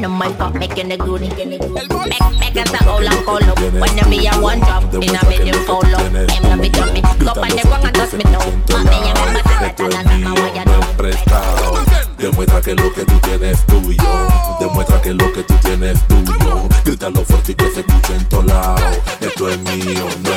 No 0.00 0.08
my 0.08 0.32
fuck, 0.34 0.54
making 0.54 0.92
a 0.92 0.96
good, 0.96 1.22
a. 1.22 1.58
Make, 2.08 2.38
make 2.38 2.56
us 2.56 2.72
a 2.72 2.84
whole 2.84 3.06
and 3.06 3.24
call 3.24 3.42
up. 3.44 3.58
When 3.58 3.96
you 3.96 4.04
be 4.10 4.26
a 4.26 4.32
one 4.40 4.60
drop, 4.60 4.84
in 4.94 5.14
a 5.14 5.28
medium 5.28 5.64
follow. 5.64 5.98
Him 5.98 6.42
no 6.42 6.60
be 6.60 6.68
dummy. 6.68 7.00
Go 7.00 7.30
on 7.30 7.48
the 7.48 7.62
wrong 7.70 7.84
and 7.84 7.94
touch 7.94 8.12
me 8.12 8.24
now. 8.24 8.40
Mami, 8.68 8.98
you 9.06 9.12
remember 9.14 9.42
that 9.42 9.62
I 9.62 9.72
tell 9.72 9.92
her, 9.92 10.34
what 10.34 10.54
you 10.56 10.64
know. 10.64 10.94
prestado. 10.96 11.74
Demuestra 12.18 12.60
que 12.60 12.74
lo 12.74 12.92
que 12.92 13.04
tú 13.04 13.18
tienes 13.20 13.58
es 13.58 13.66
tuyo. 13.66 14.02
Demuestra 14.60 15.00
que 15.02 15.12
lo 15.12 15.32
que 15.32 15.42
tú 15.42 15.54
tienes 15.62 15.96
es 15.96 16.08
tuyo. 16.08 16.68
Grítalo 16.84 17.24
fuerte 17.24 17.52
y 17.52 17.54
que 17.54 17.70
se 17.70 17.80
escuche 17.80 18.16
en 18.16 18.24
todos 18.28 18.46
lados. 18.46 18.98
Esto 19.20 19.48
es 19.48 19.58
mío, 19.58 20.06
no 20.22 20.33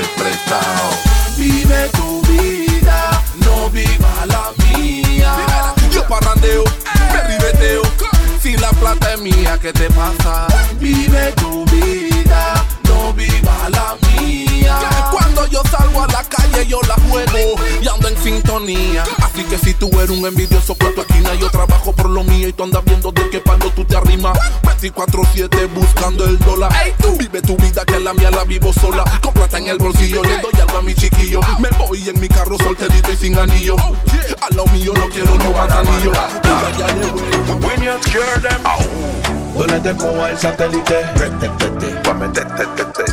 ¿qué 9.67 9.73
te 9.73 9.89
pasa? 9.89 10.47
Vive 10.79 11.33
tu 11.33 11.65
vida, 11.65 12.65
no 12.87 13.11
viva 13.13 13.69
la 13.69 13.97
mía. 14.21 14.79
Cuando 15.11 15.45
yo 15.47 15.61
salgo 15.69 16.03
a 16.03 16.07
la 16.07 16.23
calle, 16.23 16.65
yo 16.67 16.79
la 16.87 16.95
juego 17.09 17.55
y 17.81 17.87
ando 17.87 18.07
en 18.07 18.17
sintonía. 18.17 19.03
Así 19.21 19.43
que 19.43 19.57
si 19.57 19.73
tú 19.73 19.89
eres 19.99 20.11
un 20.11 20.25
envidioso 20.25 20.73
por 20.75 20.93
tu 20.93 21.01
esquina, 21.01 21.33
yo 21.35 21.49
trabajo 21.49 21.91
por 21.91 22.09
lo 22.09 22.23
mío 22.23 22.47
y 22.47 22.53
tú 22.53 22.63
andas 22.63 22.83
viendo 22.85 23.11
de 23.11 23.29
qué 23.29 23.39
palo 23.39 23.69
tú 23.71 23.83
te 23.83 23.97
arrimas. 23.97 24.37
24-7 24.81 25.67
buscando 25.73 26.23
el 26.23 26.39
dólar. 26.39 26.71
Tú 27.01 27.17
vive 27.17 27.41
tu 27.41 27.57
vida 27.57 27.83
que 27.85 27.99
la 27.99 28.13
mía 28.13 28.31
la 28.31 28.45
vivo 28.45 28.71
sola. 28.71 29.03
Con 29.21 29.33
plata 29.33 29.57
en 29.57 29.67
el 29.67 29.77
bolsillo, 29.77 30.23
le 30.23 30.37
doy 30.39 30.61
algo 30.61 30.77
a 30.77 30.81
mi 30.81 30.95
chiquillo. 30.95 31.41
Me 31.59 31.69
voy 31.77 32.07
en 32.07 32.19
mi 32.21 32.29
carro 32.29 32.57
solterito 32.57 33.11
y 33.11 33.17
sin 33.17 33.37
anillo. 33.37 33.75
A 33.75 34.53
lo 34.53 34.65
mío 34.67 34.93
no 34.95 35.09
quiero 35.09 35.35
no 35.35 35.61
anillo. 35.61 36.11
When 37.59 37.81
you 37.81 37.97
scare 38.01 38.39
them 38.39 39.36
¿Dónde 39.57 39.79
te 39.79 39.95
coja 39.95 40.29
el 40.29 40.37
satélite? 40.37 40.95
Pa' 42.03 42.13
meterte, 42.13 42.63
te, 42.75 42.83
te. 42.85 43.05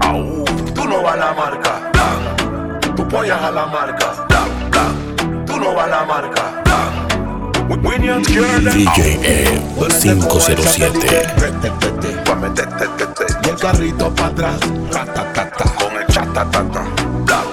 Au. 0.00 0.44
Tú 0.74 0.84
no 0.88 1.02
vas 1.02 1.14
a 1.14 1.16
la 1.16 1.32
marca 1.32 1.90
Blan. 1.92 2.96
Tú 2.96 3.08
pollas 3.08 3.40
a 3.40 3.50
la 3.52 3.66
marca 3.66 4.12
Blan, 4.28 4.70
blan. 4.70 5.46
Tú 5.46 5.60
no 5.60 5.74
vas 5.74 5.86
a 5.86 5.88
la 5.88 6.04
marca 6.04 6.42
Blan. 6.64 7.82
When 7.84 8.02
you 8.02 8.22
scare 8.24 8.60
them 8.60 8.74
DJ 8.74 9.18
E 9.22 9.60
¿Dónde 9.78 9.94
te 10.00 10.18
coja 10.28 10.52
el 10.52 10.56
507. 10.56 10.66
satélite? 10.66 12.22
Pa' 12.24 12.34
meterte, 12.34 12.86
te, 12.98 13.06
te. 13.06 13.26
Y 13.44 13.50
el 13.50 13.56
carrito 13.56 14.14
para 14.14 14.28
atrás 14.28 14.60
Ratatata. 14.92 15.64
Con 15.76 15.96
el 15.96 16.06
chatatata 16.08 16.60
Blan, 16.60 17.24
blan. 17.24 17.46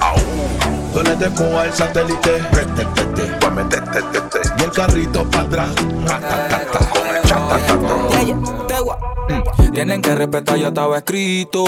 Au. 0.00 0.16
¿Dónde 0.94 1.16
te 1.16 1.34
coja 1.34 1.64
el 1.64 1.72
satélite? 1.72 2.42
Pa' 3.40 3.50
meterte, 3.50 4.02
te, 4.02 4.20
te. 4.20 4.40
Y 4.56 4.62
el 4.62 4.70
carrito 4.70 5.24
para 5.30 5.42
atrás 5.42 5.68
Ratatata. 6.06 6.78
Con 6.90 7.06
el. 7.08 7.23
Tienen 9.72 10.00
que 10.00 10.14
respetar, 10.14 10.56
ya 10.56 10.68
estaba 10.68 10.98
escrito. 10.98 11.64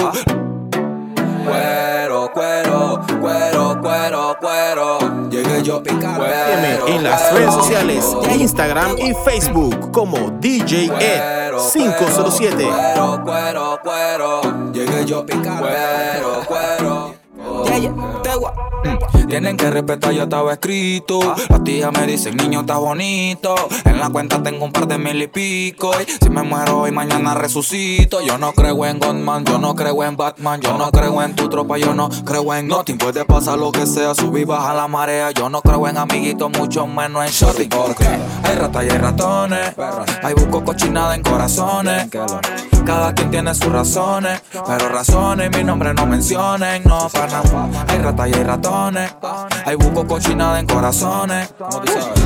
Cuero, 1.44 2.30
cuero, 2.32 3.00
cuero, 3.20 3.78
cuero, 3.80 4.36
cuero. 4.40 4.98
Llegué 5.30 5.62
yo 5.62 5.82
picando. 5.82 6.24
Sígueme 6.24 6.96
en 6.96 7.04
las 7.04 7.32
redes 7.32 7.54
sociales, 7.54 8.16
Instagram 8.38 8.96
y 8.98 9.14
Facebook 9.24 9.90
como 9.92 10.30
DJ 10.40 10.86
Ed 11.00 11.52
507. 11.72 12.64
Cuero, 12.64 13.22
cuero, 13.24 13.78
cuero. 13.82 14.72
Llegué 14.72 15.04
yo 15.04 15.26
picando. 15.26 15.66
Cuero, 15.66 16.42
cuero. 16.46 17.14
Tienen 19.28 19.56
que 19.56 19.70
respetar, 19.70 20.12
ya 20.12 20.22
estaba 20.22 20.52
escrito. 20.52 21.18
Las 21.48 21.64
tías 21.64 21.90
me 21.92 22.06
dicen, 22.06 22.36
niño, 22.36 22.60
está 22.60 22.78
bonito. 22.78 23.54
En 23.84 23.98
la 23.98 24.08
cuenta 24.08 24.40
tengo 24.42 24.64
un 24.64 24.72
par 24.72 24.86
de 24.86 24.98
mil 24.98 25.20
y 25.20 25.26
pico. 25.26 25.90
Y 26.00 26.10
si 26.12 26.30
me 26.30 26.42
muero 26.42 26.80
hoy, 26.80 26.92
mañana 26.92 27.34
resucito. 27.34 28.20
Yo 28.20 28.38
no 28.38 28.52
creo 28.52 28.86
en 28.86 29.00
Godman, 29.00 29.44
yo 29.44 29.58
no 29.58 29.74
creo 29.74 30.04
en 30.04 30.16
Batman. 30.16 30.60
Yo 30.60 30.78
no 30.78 30.92
creo 30.92 31.22
en 31.22 31.34
tu 31.34 31.48
tropa, 31.48 31.76
yo 31.76 31.92
no 31.92 32.08
creo 32.24 32.54
en 32.54 32.68
nothing. 32.68 32.98
Puede 32.98 33.24
pasar 33.24 33.58
lo 33.58 33.72
que 33.72 33.84
sea, 33.86 34.14
subir, 34.14 34.42
y 34.42 34.44
bajar 34.44 34.76
la 34.76 34.86
marea. 34.86 35.32
Yo 35.32 35.48
no 35.48 35.60
creo 35.60 35.88
en 35.88 35.98
amiguitos, 35.98 36.50
mucho 36.56 36.86
menos 36.86 37.24
en 37.24 37.30
shorty. 37.32 37.64
Porque 37.64 38.06
hay 38.06 38.54
ratas 38.54 38.84
y 38.84 38.90
hay 38.90 38.98
ratones. 38.98 39.74
Hay 40.22 40.34
busco 40.34 40.64
cochinada 40.64 41.14
en 41.16 41.22
corazones. 41.22 42.08
Cada 42.84 43.12
quien 43.12 43.30
tiene 43.32 43.52
sus 43.54 43.72
razones. 43.72 44.40
Pero 44.52 44.88
razones, 44.88 45.50
mi 45.56 45.64
nombre 45.64 45.92
no 45.94 46.06
mencionen. 46.06 46.84
No, 46.84 47.08
para 47.08 47.42
nada. 47.42 47.68
Hay 47.88 47.98
ratas 47.98 48.28
y 48.28 48.34
hay 48.34 48.44
ratones. 48.44 49.15
Hay 49.64 49.76
busco 49.76 50.06
cochinada 50.06 50.60
en 50.60 50.66
corazones. 50.66 51.52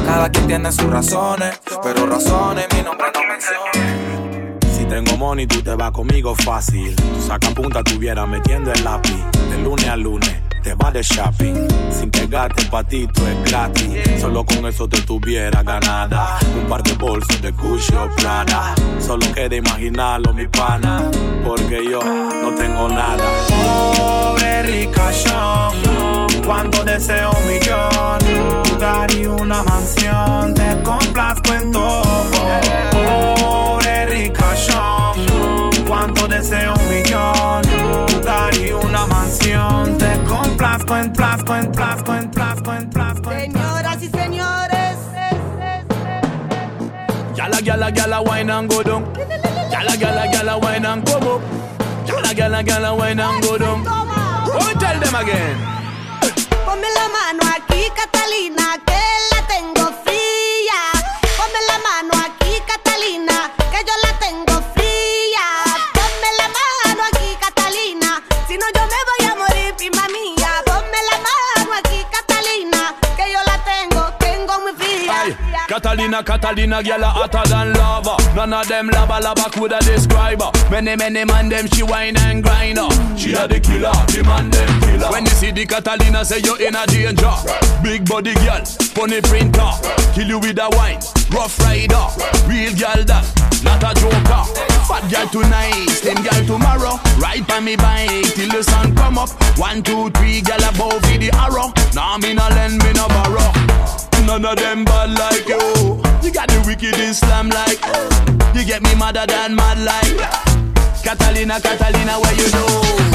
Cada 0.07 0.31
quien 0.31 0.46
tiene 0.46 0.72
sus 0.72 0.90
razones. 0.90 1.61
Pero 1.83 2.07
razones, 2.07 2.66
mi 2.74 2.83
nombre 2.83 3.07
no 3.14 3.20
mencionen. 3.26 4.59
Si 4.76 4.85
tengo 4.85 5.16
money, 5.16 5.46
tú 5.46 5.62
te 5.62 5.74
vas 5.74 5.90
conmigo 5.92 6.35
fácil. 6.35 6.94
Tú 6.96 7.22
saca 7.26 7.50
punta, 7.50 7.83
tuviera 7.83 8.26
metiendo 8.26 8.72
el 8.72 8.85
lápiz. 8.85 9.24
De 9.50 9.59
lunes 9.59 9.88
a 9.88 9.96
lunes, 9.96 10.37
te 10.62 10.75
vas 10.75 10.92
de 10.92 11.03
shopping. 11.03 11.68
Sin 11.90 12.11
pegarte 12.11 12.64
patito 12.66 13.27
es 13.27 13.51
gratis. 13.51 14.20
Solo 14.20 14.44
con 14.44 14.66
eso 14.66 14.88
te 14.88 15.01
tuviera 15.03 15.62
ganada. 15.62 16.38
Un 16.57 16.68
par 16.68 16.83
de 16.83 16.92
bolsos 16.94 17.40
de 17.40 17.51
Gucci 17.51 17.94
o 17.94 18.09
Prada. 18.16 18.75
Solo 18.99 19.27
queda 19.33 19.57
imaginarlo, 19.57 20.33
mi 20.33 20.46
pana. 20.46 21.03
Porque 21.44 21.85
yo 21.90 22.01
no 22.01 22.55
tengo 22.55 22.88
nada. 22.88 23.25
Pobre 23.49 24.62
ricachón. 24.62 25.70
Cuando 26.44 26.85
deseo 26.85 27.31
un 27.31 27.46
millón, 27.46 28.64
lugar 28.70 29.11
y 29.12 29.20
Yala, 47.90 47.96
yala, 47.96 48.22
yala, 48.22 48.24
wine 48.24 48.50
and 48.50 48.68
go 48.70 48.83
down. 48.83 49.05
Yala, 49.72 49.94
yala, 49.96 50.24
yala, 50.33 50.62
wine 50.62 50.85
and 50.87 51.07
come 51.07 51.22
up. 51.26 51.40
Yala, 52.07 52.31
yala, 52.38 52.62
yala, 52.62 52.96
wine 52.96 53.18
and 53.20 53.42
go 53.42 53.59
down. 53.59 53.85
Oh, 53.87 54.72
tell 54.79 55.00
them 55.00 55.14
again. 55.14 55.57
ponme 56.64 56.88
la 56.94 57.09
mano 57.09 57.42
aquí, 57.55 57.90
Catalina, 57.96 58.79
que 58.87 59.00
la 59.33 59.39
Catalina. 75.81 76.23
Catalina 76.23 76.83
girl 76.83 77.03
hotter 77.05 77.49
than 77.49 77.73
lava. 77.73 78.16
None 78.37 78.53
of 78.53 78.69
them 78.69 78.88
lava 78.88 79.19
lava 79.23 79.49
coulda 79.51 79.79
describe 79.81 80.43
her. 80.43 80.53
Many 80.71 80.95
many 80.95 81.25
man 81.25 81.49
them 81.49 81.66
she 81.69 81.83
wine 81.83 82.16
and 82.19 82.45
grind 82.45 82.77
her. 82.77 82.90
She 83.16 83.33
a 83.33 83.49
the 83.49 83.59
killer, 83.61 83.93
the 84.12 84.23
man 84.25 84.51
them 84.51 84.69
killer. 84.81 85.11
When 85.11 85.25
you 85.25 85.31
see 85.33 85.51
the 85.51 85.64
Catalina, 85.64 86.25
say 86.25 86.40
you 86.45 86.57
in 86.57 86.77
a 86.77 86.85
danger. 86.87 87.33
Big 87.83 88.05
body 88.07 88.35
girl, 88.45 88.61
funny 88.93 89.23
printer, 89.23 89.73
kill 90.12 90.29
you 90.29 90.38
with 90.38 90.61
a 90.61 90.69
wine. 90.77 91.01
Rough 91.33 91.59
rider, 91.61 92.05
real 92.45 92.77
girl 92.77 93.01
that, 93.09 93.25
not 93.64 93.81
a 93.81 93.97
joker. 93.97 94.45
Fat 94.85 95.09
girl 95.09 95.29
tonight, 95.33 95.88
slim 95.97 96.21
girl 96.21 96.45
tomorrow. 96.45 97.01
Ride 97.16 97.47
by 97.47 97.61
me 97.61 97.77
bike 97.77 98.29
till 98.37 98.53
the 98.53 98.62
sun 98.62 98.95
come 98.95 99.16
up. 99.16 99.31
One, 99.57 99.83
two, 99.83 100.11
three, 100.11 100.43
girl 100.43 100.61
above 100.61 101.01
the 101.09 101.31
arrow. 101.33 101.73
Now 101.97 102.16
nah, 102.16 102.19
me 102.19 102.35
no 102.35 102.47
lend, 102.53 102.85
me 102.85 102.93
no 102.93 103.09
borrow. 103.09 104.10
None 104.31 104.45
of 104.45 104.57
them 104.59 104.85
bad 104.85 105.11
like 105.19 105.49
you. 105.49 106.01
You 106.23 106.33
got 106.33 106.47
the 106.47 106.62
wicked 106.64 106.97
Islam 107.01 107.49
like. 107.49 107.81
You 108.55 108.64
get 108.64 108.81
me 108.81 108.95
madder 108.95 109.27
than 109.27 109.57
mad 109.57 109.79
like. 109.81 111.03
Catalina, 111.03 111.61
Catalina, 111.61 112.21
where 112.21 112.35
you 112.35 112.49
know? 112.53 113.10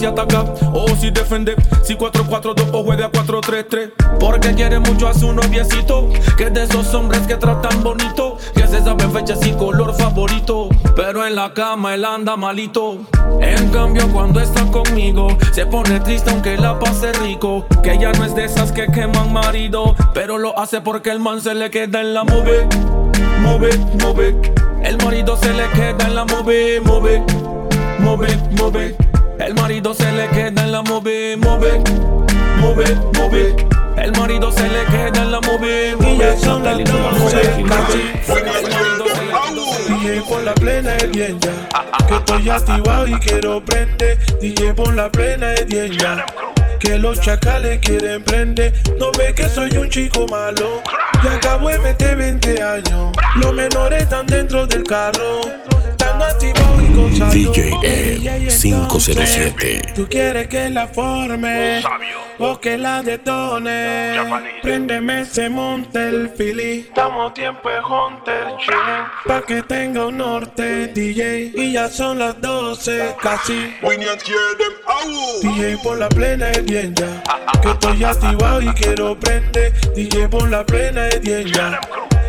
Si 0.00 0.06
ataca 0.06 0.44
o 0.72 0.88
si 0.96 1.10
defende. 1.10 1.54
Si 1.84 1.94
4-4-2 1.94 2.70
o 2.72 2.82
juega 2.82 3.10
4-3-3. 3.12 3.92
Porque 4.18 4.54
quiere 4.54 4.78
mucho 4.78 5.06
a 5.06 5.14
su 5.14 5.30
noviecito. 5.32 6.08
Que 6.38 6.44
es 6.44 6.54
de 6.54 6.64
esos 6.64 6.94
hombres 6.94 7.20
que 7.26 7.36
tratan 7.36 7.82
bonito. 7.82 8.38
Que 8.54 8.66
se 8.66 8.82
sabe 8.82 9.06
fechas 9.10 9.46
y 9.46 9.52
color 9.52 9.94
favorito. 9.94 10.70
Pero 10.96 11.26
en 11.26 11.34
la 11.34 11.52
cama 11.52 11.94
él 11.94 12.06
anda 12.06 12.36
malito. 12.36 12.98
En 13.40 13.68
cambio, 13.68 14.08
cuando 14.10 14.40
está 14.40 14.64
conmigo, 14.66 15.36
se 15.52 15.66
pone 15.66 16.00
triste 16.00 16.30
aunque 16.30 16.56
la 16.56 16.78
pase 16.78 17.12
rico. 17.12 17.66
Que 17.82 17.92
ella 17.92 18.12
no 18.12 18.24
es 18.24 18.34
de 18.34 18.46
esas 18.46 18.72
que 18.72 18.86
queman 18.86 19.30
marido. 19.30 19.94
Pero 20.14 20.38
lo 20.38 20.58
hace 20.58 20.80
porque 20.80 21.10
el 21.10 21.20
man 21.20 21.42
se 21.42 21.54
le 21.54 21.70
queda 21.70 22.00
en 22.00 22.14
la 22.14 22.24
move. 22.24 22.66
Move, 23.42 23.70
move. 24.02 24.34
El 24.82 24.96
marido 25.04 25.36
se 25.36 25.52
le 25.52 25.68
queda 25.70 26.06
en 26.06 26.14
la 26.14 26.24
move, 26.24 26.80
move, 26.80 27.22
move, 27.98 28.38
move. 28.58 29.09
El 29.40 29.54
marido 29.54 29.94
se 29.94 30.12
le 30.12 30.28
queda 30.28 30.64
en 30.64 30.72
la 30.72 30.82
move, 30.82 31.36
move, 31.38 31.82
move, 32.58 32.94
move. 33.14 33.56
El 33.96 34.12
marido 34.12 34.52
se 34.52 34.68
le 34.68 34.84
queda 34.84 35.22
en 35.22 35.32
la 35.32 35.40
move, 35.40 35.96
move. 35.96 36.18
ya 36.18 36.36
son 36.38 36.62
las 36.62 36.76
doce, 36.78 37.64
move. 37.64 38.10
DJ 39.88 40.20
por 40.28 40.42
la 40.42 40.54
plena 40.54 40.94
es 40.96 41.10
bien 41.10 41.40
ya. 41.40 41.68
Que 42.06 42.16
estoy 42.16 42.50
activado 42.50 43.06
y 43.06 43.14
quiero 43.14 43.64
prender. 43.64 44.18
DJ 44.40 44.74
por 44.74 44.94
la 44.94 45.10
plena 45.10 45.54
es 45.54 45.66
bien 45.66 45.92
ya. 45.92 46.26
Que 46.78 46.98
los 46.98 47.18
chacales 47.20 47.80
quieren 47.80 48.22
prender. 48.22 48.74
No 48.98 49.10
ve 49.18 49.34
que 49.34 49.48
soy 49.48 49.74
un 49.78 49.88
chico 49.88 50.26
malo. 50.28 50.82
Ya 51.24 51.36
acabo 51.36 51.70
de 51.70 51.78
meter 51.78 52.14
20 52.14 52.62
años. 52.62 53.12
Los 53.36 53.54
menores 53.54 54.02
están 54.02 54.26
dentro 54.26 54.66
del 54.66 54.84
carro. 54.84 55.40
Y 56.40 56.52
con. 56.52 56.80
DJ 57.30 57.70
E 57.82 58.14
entonces, 58.14 58.62
507. 58.62 59.92
Tú 59.94 60.08
quieres 60.08 60.48
que 60.48 60.70
la 60.70 60.88
forme 60.88 61.82
o 62.38 62.58
que 62.58 62.78
la 62.78 63.02
detone. 63.02 64.16
Préndeme 64.62 65.24
se 65.24 65.48
monte 65.48 66.08
el 66.08 66.30
fili. 66.30 66.86
Estamos 66.88 67.34
tiempo 67.34 67.68
de 67.68 67.80
Hunter. 67.80 68.46
Pa' 69.26 69.42
que 69.42 69.62
tenga 69.62 70.06
un 70.06 70.18
norte, 70.18 70.88
DJ. 70.88 71.52
Y 71.54 71.72
ya 71.72 71.88
son 71.88 72.18
las 72.18 72.40
12 72.40 73.16
casi. 73.20 73.74
DJ 75.42 75.78
por 75.82 75.98
la 75.98 76.08
plena 76.08 76.50
es 76.50 76.64
bien 76.64 76.94
ya. 76.94 77.22
Que 77.60 77.70
estoy 77.70 78.04
activado 78.04 78.62
y 78.62 78.72
quiero 78.74 79.18
prender. 79.18 79.72
DJ 79.94 80.28
por 80.28 80.48
la 80.48 80.64
plena 80.64 81.08
es 81.08 81.20
bien 81.20 81.46
ya. 81.46 81.80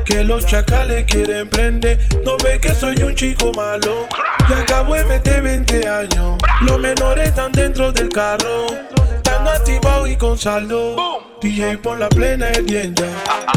Que 0.05 0.23
los 0.23 0.45
chacales 0.45 1.05
quieren 1.05 1.49
prender. 1.49 1.99
No 2.23 2.37
ve 2.43 2.59
que 2.59 2.73
soy 2.73 3.01
un 3.03 3.15
chico 3.15 3.51
malo. 3.55 4.07
Ya 4.49 4.59
acabo 4.59 4.95
de 4.95 5.05
meter 5.05 5.41
20 5.41 5.87
años. 5.87 6.37
Los 6.61 6.79
menores 6.79 7.29
están 7.29 7.51
dentro 7.51 7.91
del 7.91 8.09
carro. 8.09 8.67
Están 9.15 9.47
activados 9.47 10.09
y 10.09 10.15
con 10.15 10.37
saldo. 10.37 10.95
DJ 11.41 11.77
por 11.77 11.99
la 11.99 12.09
plena 12.09 12.49
es 12.49 12.65
bien 12.65 12.95
ya. 12.95 13.07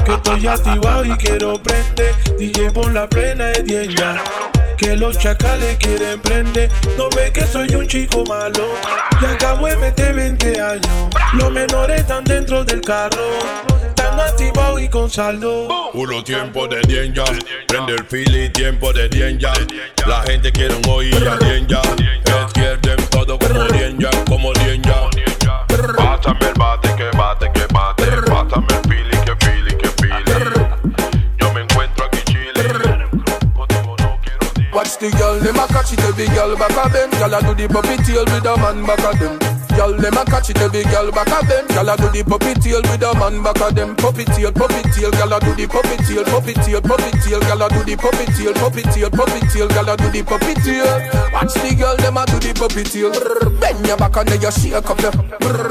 Que 0.05 0.15
estoy 0.15 0.47
activado 0.47 1.05
y 1.05 1.17
quiero 1.17 1.63
prender. 1.63 2.15
DJ 2.39 2.71
por 2.71 2.93
la 2.93 3.09
plena 3.09 3.51
es 3.51 3.65
bien 3.65 3.91
ya. 3.91 4.23
Que 4.77 4.97
los 4.97 5.19
chacales 5.19 5.77
quieren 5.79 6.21
prender. 6.21 6.71
No 6.97 7.09
ve 7.11 7.31
que 7.33 7.47
soy 7.47 7.75
un 7.75 7.87
chico 7.87 8.25
malo. 8.29 8.69
Ya 9.21 9.33
acabo 9.33 9.67
de 9.67 9.77
meter 9.77 10.15
20 10.15 10.61
años. 10.61 11.11
Los 11.35 11.51
menores 11.51 12.01
están 12.01 12.25
dentro 12.25 12.65
del 12.65 12.81
carro. 12.81 13.25
Están 13.97 14.19
activados 14.19 14.81
y 14.81 14.89
con 14.89 15.09
saldo. 15.09 15.69
Puro 15.93 16.25
tiempo 16.25 16.67
de 16.67 16.81
dienja, 16.81 17.23
prende 17.69 17.93
el 17.93 18.05
fili, 18.05 18.49
tiempo 18.51 18.93
de 18.93 19.09
dienja. 19.09 19.53
La 20.07 20.23
gente 20.23 20.51
quiere 20.51 20.75
un 20.75 20.89
oír 20.89 21.29
a 21.29 21.37
dienja. 21.37 21.81
Es 22.25 22.53
quieren 22.53 23.09
todo 23.11 23.39
como 23.39 23.63
dienja, 23.65 24.11
como 24.27 24.53
dienja. 24.55 25.09
Pásame 25.97 26.49
el 26.49 26.55
bate, 26.55 26.89
que 26.97 27.17
bate, 27.17 27.53
que 27.53 27.67
bate. 27.73 28.05
Pásame 28.23 28.67
el 28.69 28.91
fili, 28.91 29.17
que 29.25 29.47
fili, 29.47 29.77
que 29.77 29.89
fili. 30.03 30.95
Yo 31.39 31.53
me 31.53 31.61
encuentro 31.61 32.07
aquí 32.07 32.19
chile. 32.25 32.63
Watch 34.73 34.99
the 34.99 35.11
girl, 35.11 35.39
them 35.39 35.57
a 35.57 35.69
catch 35.69 35.93
it, 35.93 36.01
every 36.01 36.27
girl 36.35 36.57
back 36.57 36.77
of 36.85 36.93
them. 36.93 37.11
Girl 37.13 37.35
a 37.35 37.41
do 37.41 37.55
the 37.55 37.69
puppy 37.73 37.97
tail 38.03 38.25
with 38.25 38.45
a 38.45 38.57
man 38.57 38.85
back 38.85 39.05
of 39.05 39.21
them. 39.21 39.54
Girl, 39.77 39.93
them 39.93 40.15
a 40.15 40.25
catch 40.25 40.51
it, 40.51 40.61
every 40.63 40.85
girl 40.85 41.11
back 41.11 41.31
of 41.35 41.49
them. 41.49 41.67
Girl 41.69 41.89
a 41.91 41.97
do 41.97 42.09
the 42.15 42.23
puppy 42.23 42.55
tail 42.55 42.81
with 42.87 43.03
a 43.03 43.11
man 43.19 43.43
back 43.43 43.61
of 43.61 43.75
them. 43.75 43.97
Puppy 43.97 44.25
tail, 44.25 44.53
puppy 44.53 44.83
tail, 44.95 45.11
girl 45.11 45.35
a 45.35 45.41
do 45.41 45.55
the 45.55 45.67
puppy 45.67 45.97
tail, 46.07 46.25
puppy 46.25 46.55
tail, 46.55 46.81
puppy 46.81 47.11
tail, 47.23 47.41
girl 47.43 47.63
a 47.63 47.69
do 47.69 47.83
the 47.83 47.97
puppy 47.97 48.25
tail, 48.39 48.55
puppy 48.55 48.83
tail, 48.95 49.11
puppy 49.11 49.41
tail, 49.51 49.69
girl 49.69 49.91
a 49.91 49.97
do 49.97 50.09
the 50.15 50.23
puppy 50.23 50.55
tail. 50.63 50.87
Watch 51.35 51.55
the 51.59 51.75
girl, 51.75 51.97
them 51.99 52.17
a 52.17 52.23
do 52.27 52.39
the 52.39 52.53
puppy 52.55 52.85
tail. 52.87 53.11
Bend 53.59 53.87
your 53.87 53.97
back 53.97 54.17
and 54.17 54.29
then 54.29 54.41
you 54.41 54.51
shake 54.55 54.79
up 54.79 55.01
your. 55.03 55.13
Brr, 55.43 55.69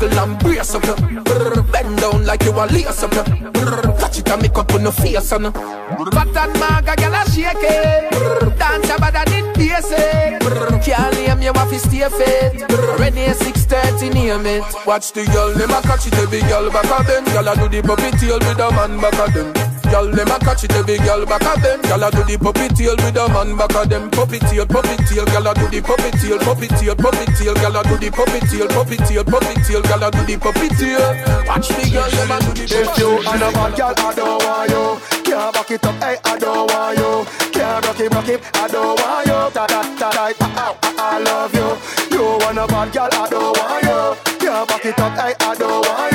One 0.00 0.18
and 0.18 0.38
brace 0.38 0.74
up. 0.74 0.82
Brr, 0.82 1.62
Bend 1.70 1.98
down 1.98 2.24
like 2.24 2.42
you 2.44 2.52
a 2.52 2.64
lace 2.72 3.02
up. 3.02 3.10
Brr, 3.10 3.98
Catch 3.98 4.20
it 4.20 4.28
and 4.30 4.42
make 4.42 4.56
up 4.56 4.72
on 4.72 4.82
your 4.82 4.92
face 4.92 5.32
and. 5.32 5.52
Fat 5.52 6.36
and 6.36 6.58
maga, 6.58 6.96
girl 6.96 7.14
a 7.14 7.30
shake 7.30 7.56
it. 7.60 8.58
Dance 8.58 8.88
about 8.88 9.12
that 9.12 9.30
it 9.30 9.54
basic. 9.54 10.40
Can't 10.82 11.14
name 11.14 11.42
you 11.42 11.50
off 11.50 11.72
stay 11.74 12.08
fit. 12.08 12.62
Ready 12.98 13.26
at 13.26 13.36
6:30 13.36 14.14
name 14.14 14.46
it. 14.46 14.64
Watch 14.86 15.12
the 15.12 15.26
girl, 15.26 15.52
them 15.52 15.70
a 15.70 15.82
catch 15.82 16.06
it, 16.06 16.14
every 16.14 16.40
girl 16.48 16.70
back 16.70 16.90
of 16.98 17.06
them. 17.06 17.24
Girl 17.26 17.48
a 17.48 17.54
do 17.56 17.68
the 17.68 17.82
puppy 17.86 18.10
tail 18.16 18.38
with 18.38 18.58
a 18.58 18.70
man 18.70 19.00
back 19.00 19.18
of 19.18 19.34
them. 19.34 19.69
Girl, 19.90 20.06
them 20.06 20.30
a 20.30 20.38
catch 20.38 20.62
it, 20.62 20.72
every 20.78 20.98
girl 20.98 21.26
back 21.26 21.42
of 21.42 21.58
them. 21.62 21.82
Girl 21.82 22.04
a 22.06 22.08
do 22.14 22.22
the 22.22 22.38
puppy 22.38 22.70
tail 22.70 22.94
with 23.02 23.18
a 23.18 23.26
man 23.34 23.58
back 23.58 23.74
of 23.74 23.90
them. 23.90 24.06
Puppy 24.10 24.38
tail, 24.38 24.64
puppy 24.64 24.94
tail, 25.10 25.26
girl 25.26 25.50
a 25.50 25.52
do 25.54 25.66
the 25.66 25.82
puppy 25.82 26.10
tail, 26.14 26.38
puppy 26.38 26.68
tail, 26.78 26.94
puppy 26.94 27.26
tail, 27.34 27.54
girl 27.58 27.74
a 27.74 27.82
do 27.82 27.98
the 27.98 28.08
puppy 28.14 28.38
tail, 28.46 28.68
puppy 28.70 28.96
tail, 29.02 29.24
puppy 29.26 29.54
tail, 29.66 29.82
girl 29.82 30.04
a 30.06 30.08
do 30.14 30.22
the 30.22 30.36
puppy 30.38 30.68
tail. 30.78 31.02
Watch 31.42 31.74
the 31.74 31.82
girl, 31.90 32.06
them 32.06 32.30
a 32.30 32.36
do 32.38 32.50
the 32.54 32.64
puppy 32.70 32.86
If 32.86 32.98
you 33.02 33.10
and 33.18 33.42
a 33.42 33.48
bad 33.50 33.72
girl, 33.74 33.94
I 33.98 34.14
don't 34.14 34.38
want 34.46 34.70
you. 34.70 34.84
Can't 35.26 35.50
back 35.54 35.70
it 35.74 35.82
up, 35.82 35.98
hey, 35.98 36.16
I 36.22 36.38
don't 36.38 36.70
want 36.70 36.94
you. 36.94 37.12
Can't 37.50 37.82
rock 37.82 37.98
it, 37.98 38.14
rock 38.14 38.28
it, 38.30 38.40
I 38.54 38.68
don't 38.70 38.94
want 38.94 39.26
you. 39.26 39.40
Ta 39.50 39.66
ta, 39.66 39.82
I, 39.98 40.34
I, 40.38 40.70
I 41.02 41.18
love 41.18 41.54
you. 41.58 41.70
You 42.14 42.38
want 42.38 42.62
a 42.62 42.66
bad 42.70 42.92
girl, 42.94 43.10
I 43.10 43.26
don't 43.26 43.58
want 43.58 43.82
you. 43.82 44.38
Can't 44.38 44.68
back 44.70 44.84
it 44.86 44.98
up, 45.02 45.18
hey, 45.18 45.34
I 45.40 45.54
don't 45.58 45.82
want 45.82 46.04
you. 46.04 46.09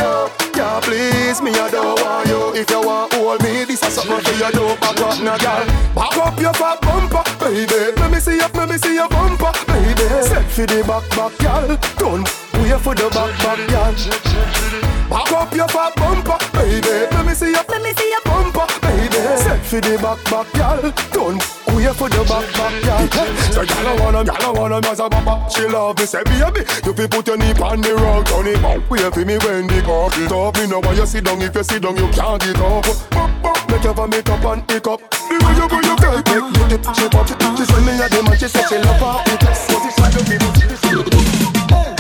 Can't 0.76 0.88
please 0.88 1.42
me, 1.42 1.52
I 1.52 1.72
don't 1.72 2.02
want 2.04 2.28
you. 2.28 2.52
If 2.54 2.70
you 2.70 2.82
want 2.82 3.14
hold 3.14 3.42
me, 3.44 3.64
this 3.64 3.82
is 3.82 3.94
something 3.94 4.20
for 4.20 4.36
you. 4.36 4.52
Don't 4.52 4.76
back 4.82 5.00
up, 5.00 5.24
no 5.24 5.38
girl. 5.40 5.64
Back 5.96 6.18
up 6.20 6.36
your 6.38 6.52
fat 6.52 6.82
bumper, 6.82 7.24
baby. 7.40 7.96
Let 7.96 8.12
me 8.12 8.20
see 8.20 8.36
you, 8.36 8.48
let 8.54 8.68
me 8.68 8.78
see 8.78 8.96
your 8.96 9.08
bumper, 9.08 9.56
baby. 9.72 10.04
Set 10.28 10.44
for 10.52 10.68
the 10.68 10.84
back, 10.84 11.08
back, 11.16 11.32
girl. 11.40 11.80
Don't 11.96 12.28
wait 12.60 12.76
for 12.84 12.92
the 12.94 13.08
back, 13.08 13.32
back, 13.40 13.64
girl. 13.72 13.96
Back 15.08 15.32
up 15.32 15.56
your 15.56 15.70
fat 15.70 15.96
bumper, 15.96 16.36
baby. 16.52 17.08
Let 17.08 17.26
me 17.26 17.34
see 17.36 17.56
your, 17.56 17.64
let 17.72 17.82
me 17.82 17.94
see 17.96 18.10
your 18.12 18.24
baby. 18.82 19.22
Set 19.38 19.62
for 19.66 19.82
the 19.82 19.98
back, 19.98 20.20
back, 20.30 20.48
girl. 20.54 20.82
Don't 21.12 21.42
wait 21.76 21.96
for 21.96 22.10
the 22.10 22.22
back, 22.28 22.46
back, 22.54 22.74
girl. 22.84 23.28
So 23.52 23.66
girl, 23.66 23.88
I 23.88 23.96
wanna, 24.00 24.24
girl, 24.24 24.38
I 24.42 24.52
wanna, 24.52 24.88
as 24.88 25.00
a 25.00 25.10
bumper. 25.10 25.38
She 25.50 25.68
love 25.68 25.98
me, 25.98 26.06
say 26.06 26.24
baby, 26.24 26.62
you 26.86 26.94
fi 26.94 27.08
put 27.08 27.28
your 27.28 27.38
knee 27.38 27.54
on 27.62 27.82
the 27.82 27.96
rug, 27.96 28.26
turn 28.26 28.48
it 28.48 28.64
up. 28.64 28.90
Wait 28.90 29.14
for 29.14 29.26
me 29.26 29.38
when 29.40 29.68
the 29.68 29.82
cock 29.82 30.18
it 30.18 30.32
up. 30.32 30.56
Me 30.58 30.68
know 30.68 30.80
why 30.80 30.94
you 30.94 31.06
sit 31.06 31.24
down. 31.24 31.42
If 31.42 31.56
you 31.56 31.64
sit 31.64 31.82
down, 31.84 31.98
you 31.98 32.08
can't 32.10 32.42
get 32.42 32.60
up. 32.60 32.86
Make 33.70 33.82
cover 33.82 34.08
me 34.08 34.20
up 34.20 34.46
and 34.46 34.68
pick 34.68 34.88
up. 34.88 35.02
The 35.10 35.36
way 35.42 35.56
you 35.58 35.68
put 35.68 35.86
your 35.86 35.98
girl 35.98 36.22
take 36.22 36.44
me 36.44 36.64
dip, 36.70 36.84
she 36.96 37.10
pop. 37.10 37.28
She 37.58 37.66
send 37.66 37.86
me 37.86 37.94
a 38.00 38.08
dem 38.10 38.28
and 38.28 38.40
she 38.40 38.48
say 38.48 38.64
she 38.70 38.78
love 38.78 39.02
her 39.02 39.34
it. 39.34 39.42
So 39.56 39.80
this 39.80 39.96
side 39.96 40.16
of 40.16 40.30
me, 40.30 41.95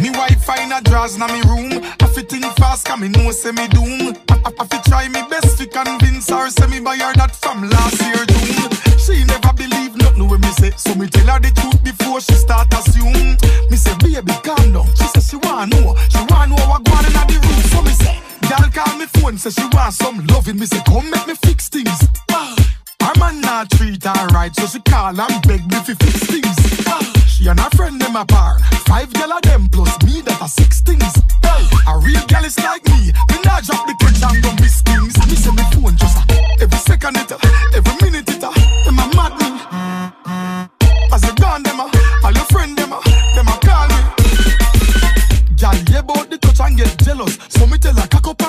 Me 0.00 0.10
wife 0.10 0.42
find 0.44 0.72
a 0.72 0.80
drawers 0.82 1.18
na 1.18 1.26
me 1.28 1.40
room. 1.42 1.82
I 2.00 2.06
fit 2.06 2.28
think 2.30 2.44
fast, 2.56 2.86
cause 2.86 2.98
me 2.98 3.08
know 3.08 3.30
say 3.30 3.52
me 3.52 3.68
doom. 3.68 4.16
I, 4.30 4.52
I, 4.60 4.64
fit 4.66 4.84
try 4.84 5.08
me 5.08 5.22
best 5.28 5.58
to 5.58 5.66
convince 5.66 6.28
her, 6.30 6.48
say 6.50 6.66
me 6.68 6.80
buy 6.80 6.96
her 6.96 7.12
that 7.14 7.36
from 7.36 7.68
last 7.68 8.00
year 8.00 8.24
June. 8.24 8.70
She 8.98 9.24
never 9.24 9.52
believe 9.52 9.96
nothing 9.96 10.28
when 10.28 10.40
me 10.40 10.48
say, 10.56 10.70
so 10.76 10.94
me 10.94 11.06
tell 11.06 11.26
her 11.28 11.40
the 11.40 11.50
truth 11.52 11.82
before 11.84 12.20
she 12.20 12.32
start 12.34 12.72
assume. 12.72 13.36
Me 13.70 13.76
say, 13.76 13.92
baby, 14.00 14.32
calm 14.42 14.72
down. 14.72 14.86
She 14.96 15.04
say 15.12 15.20
she 15.20 15.36
want 15.36 15.72
know, 15.72 15.94
she 16.08 16.20
want 16.32 16.48
know 16.50 16.60
what 16.68 16.84
going 16.84 17.04
in 17.04 17.12
the 17.12 17.36
room. 17.36 17.60
So 17.68 17.82
me 17.82 17.92
say, 17.92 18.16
girl 18.48 18.70
call 18.72 18.96
me 18.96 19.06
phone, 19.20 19.36
say 19.36 19.50
she 19.50 19.66
want 19.72 19.92
some 19.92 20.24
loving. 20.28 20.58
Me 20.58 20.64
say, 20.66 20.80
come 20.88 21.10
make 21.10 21.26
me 21.26 21.34
fix 21.44 21.68
things. 21.68 21.92
Ah, 22.32 22.56
Her 23.04 23.12
man 23.20 23.40
not 23.42 23.68
treat 23.76 24.02
her 24.04 24.26
right, 24.32 24.54
so 24.56 24.64
she 24.66 24.80
call 24.80 25.12
and 25.12 25.42
beg 25.44 25.60
me 25.68 25.76
fi 25.84 25.92
fix 25.92 26.24
things. 26.24 26.56
She 27.28 27.48
and 27.48 27.58
her 27.58 27.70
friend 27.76 28.00
them 28.00 28.16
apart, 28.16 28.60
five 28.84 29.10
gal 29.14 29.32
of 29.32 29.40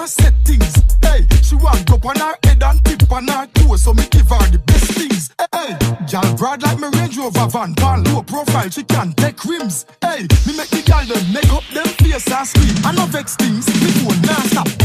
her 0.02 0.08
cock 0.08 0.08
up 0.08 0.08
and 0.08 0.10
set 0.10 0.34
things. 0.46 0.84
Hey, 1.02 1.28
she 1.42 1.56
want 1.56 1.86
go 1.88 2.10
on 2.10 2.18
her 2.18 2.36
head 2.44 2.64
and 2.64 2.84
tip 2.86 3.12
on 3.12 3.28
her 3.28 3.48
toes, 3.54 3.84
so 3.84 3.94
me 3.94 4.04
give 4.10 4.30
her 4.30 4.52
the 4.52 4.60
best 4.60 4.92
things. 4.94 5.30
Hey, 5.54 5.78
gal 6.10 6.36
broad 6.36 6.62
like 6.64 6.80
me 6.80 6.88
Range 7.00 7.18
Rover 7.18 7.48
van, 7.48 7.76
pan 7.76 8.04
low 8.06 8.24
profile, 8.24 8.70
she 8.70 8.84
can 8.84 9.14
take 9.14 9.44
rims. 9.46 9.86
Hey, 10.02 10.28
me 10.48 10.58
make 10.58 10.70
the 10.70 10.84
gal 10.86 11.06
them 11.06 11.34
make 11.34 11.52
up 11.54 11.64
them 11.74 11.86
face 11.86 12.32
and 12.32 12.48
scream. 12.48 12.86
I 12.86 12.92
no 12.94 13.06
vex 13.06 13.36
things, 13.36 13.68
me 13.68 13.92
phone 14.02 14.22
non 14.22 14.42
stop. 14.48 14.81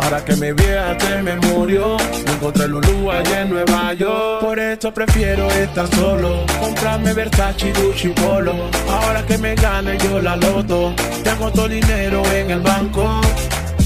Ahora 0.00 0.24
que 0.24 0.34
mi 0.36 0.52
vieja 0.52 0.96
se 0.98 1.22
me 1.22 1.36
murió, 1.36 1.96
no 2.26 2.32
encontré 2.32 2.66
Lulu 2.66 3.10
allá 3.10 3.42
en 3.42 3.50
Nueva 3.50 3.92
York. 3.92 4.40
Por 4.40 4.58
esto 4.58 4.92
prefiero 4.92 5.48
estar 5.50 5.86
solo, 5.94 6.46
comprarme 6.60 7.12
Versace, 7.12 7.72
Gucci, 7.72 8.08
Polo. 8.08 8.54
Ahora 8.90 9.24
que 9.26 9.36
me 9.38 9.54
gane 9.54 9.98
yo 9.98 10.20
la 10.20 10.36
loto, 10.36 10.94
tengo 11.22 11.50
todo 11.52 11.68
dinero 11.68 12.22
en 12.34 12.50
el 12.50 12.60
banco. 12.60 13.20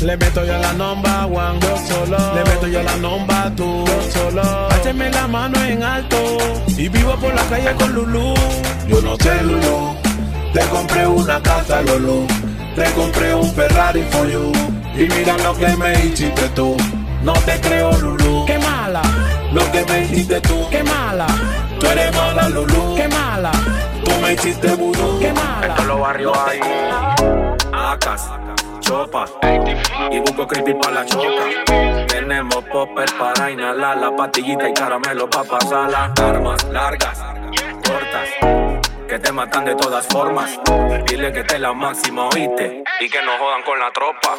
Le 0.02 0.16
meto 0.16 0.44
yo 0.44 0.56
la 0.58 0.72
nomba 0.74 1.26
one, 1.26 1.58
yo 1.60 1.76
solo. 1.88 2.34
Le 2.34 2.44
meto 2.44 2.66
yo 2.68 2.82
la 2.82 2.96
nomba 2.96 3.52
tú, 3.56 3.84
yo 3.84 4.10
solo. 4.12 4.42
Hácheme 4.70 5.10
la 5.10 5.26
mano 5.26 5.62
en 5.64 5.82
alto 5.82 6.16
y 6.76 6.88
vivo 6.88 7.16
por 7.16 7.34
la 7.34 7.42
calle 7.44 7.74
con 7.74 7.92
Lulu. 7.92 8.34
Yo 8.88 9.00
no 9.02 9.16
sé, 9.16 9.42
Lulu. 9.42 9.96
Te 10.52 10.60
compré 10.66 11.06
una 11.06 11.42
casa, 11.42 11.82
Lulu. 11.82 12.26
Te 12.76 12.84
compré 12.92 13.34
un 13.34 13.52
Ferrari 13.54 14.02
for 14.10 14.30
you. 14.30 14.75
Y 14.98 15.06
mira 15.08 15.36
lo 15.38 15.54
que 15.54 15.68
me 15.76 15.92
hiciste 16.06 16.48
tú. 16.54 16.74
No 17.22 17.34
te 17.44 17.60
creo, 17.60 17.92
Lulu. 17.98 18.46
Qué 18.46 18.58
mala. 18.58 19.02
Lo 19.52 19.70
que 19.70 19.84
me 19.84 20.04
hiciste 20.04 20.40
tú. 20.40 20.66
Qué 20.70 20.82
mala. 20.82 21.26
Tú 21.78 21.86
eres 21.86 22.14
mala, 22.16 22.48
Lulu. 22.48 22.96
Qué 22.96 23.06
mala. 23.08 23.52
Tú 24.02 24.10
me 24.22 24.32
hiciste 24.32 24.74
vudú. 24.74 25.18
Qué 25.20 25.32
mala. 25.34 25.66
Esto 25.66 25.84
los 25.84 26.00
barrios 26.00 26.38
ahí. 26.38 26.60
Acas, 27.74 28.30
chopas. 28.80 29.32
Y 30.10 30.18
busco 30.20 30.46
creepy 30.46 30.72
para 30.74 30.94
la 30.94 31.04
choca. 31.04 32.06
Tenemos 32.08 32.64
popper 32.72 33.10
para 33.18 33.50
inhalar 33.50 33.98
la 33.98 34.16
pastillita 34.16 34.66
y 34.68 34.72
caramelo 34.72 35.28
para 35.28 35.44
pasar 35.44 35.90
las 35.90 36.18
armas 36.20 36.64
largas. 36.72 37.18
Que 39.08 39.18
te 39.20 39.32
matan 39.32 39.64
de 39.64 39.74
todas 39.76 40.06
formas. 40.06 40.58
Dile 41.06 41.32
que 41.32 41.44
te 41.44 41.58
la 41.58 41.72
máxima, 41.72 42.28
oíste. 42.28 42.82
Y 43.00 43.08
que 43.08 43.22
no 43.22 43.38
jodan 43.38 43.62
con 43.62 43.78
la 43.78 43.90
tropa. 43.92 44.36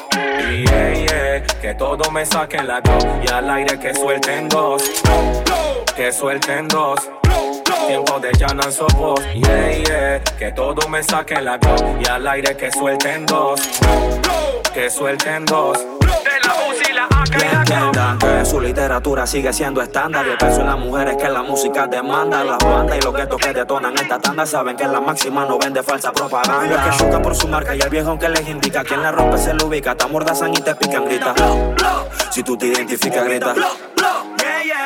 Y 0.50 0.66
yeah, 0.66 0.94
yeah, 0.94 1.44
que 1.62 1.74
todo 1.74 2.12
me 2.12 2.26
saquen 2.26 2.68
la 2.68 2.82
go. 2.82 2.98
Y 3.24 3.32
al 3.32 3.50
aire 3.50 3.80
que 3.80 3.94
suelten 3.94 4.50
dos. 4.50 4.84
Que 5.96 6.12
suelten 6.12 6.68
dos. 6.68 7.00
Tiempo 7.88 8.20
de 8.20 8.34
llanan 8.34 8.72
sopos, 8.72 9.22
yeah, 9.34 9.72
yeah 9.72 10.24
Que 10.38 10.52
todo 10.52 10.90
me 10.90 11.02
saquen 11.04 11.46
la 11.46 11.58
go 11.58 11.76
Y 12.04 12.10
al 12.10 12.28
aire 12.28 12.58
que 12.58 12.70
suelten 12.70 13.26
dos 13.26 13.62
Que 14.74 14.90
suelten 14.90 15.46
dos 15.46 15.78
Que 17.30 17.46
entiendan 17.46 18.18
que 18.18 18.46
su 18.46 18.60
literatura 18.60 19.28
sigue 19.28 19.54
siendo 19.54 19.82
estándar. 19.82 20.26
Y 20.26 20.32
el 20.32 20.38
peso 20.38 20.62
en 20.62 20.68
las 20.68 20.80
mujeres 20.80 21.16
que 21.18 21.30
la 21.30 21.44
música 21.44 21.86
demanda. 21.88 22.44
Las 22.44 22.58
bandas 22.64 22.98
y 22.98 23.02
los 23.02 23.14
guetos 23.14 23.40
que 23.40 23.54
detonan 23.54 23.94
esta 23.96 24.20
tanda 24.20 24.46
Saben 24.46 24.76
que 24.76 24.88
la 24.88 25.00
máxima 25.00 25.46
no 25.46 25.58
vende 25.58 25.84
falsa 25.84 26.12
propaganda. 26.12 26.64
Los 26.64 26.98
que 26.98 27.04
chocan 27.04 27.22
por 27.22 27.36
su 27.36 27.48
marca 27.48 27.76
y 27.76 27.80
el 27.80 27.90
viejo 27.90 28.18
que 28.18 28.30
les 28.30 28.48
indica. 28.48 28.84
Quien 28.84 29.04
la 29.04 29.12
rompe 29.12 29.38
se 29.38 29.54
lo 29.54 29.68
ubica, 29.68 29.96
te 29.96 30.06
amordazan 30.06 30.52
y 30.52 30.62
te 30.62 30.74
pican, 30.76 31.06
grita. 31.06 31.34
Si 32.32 32.44
tú 32.44 32.58
te 32.58 32.68
identificas, 32.68 33.24
grita. 33.26 33.54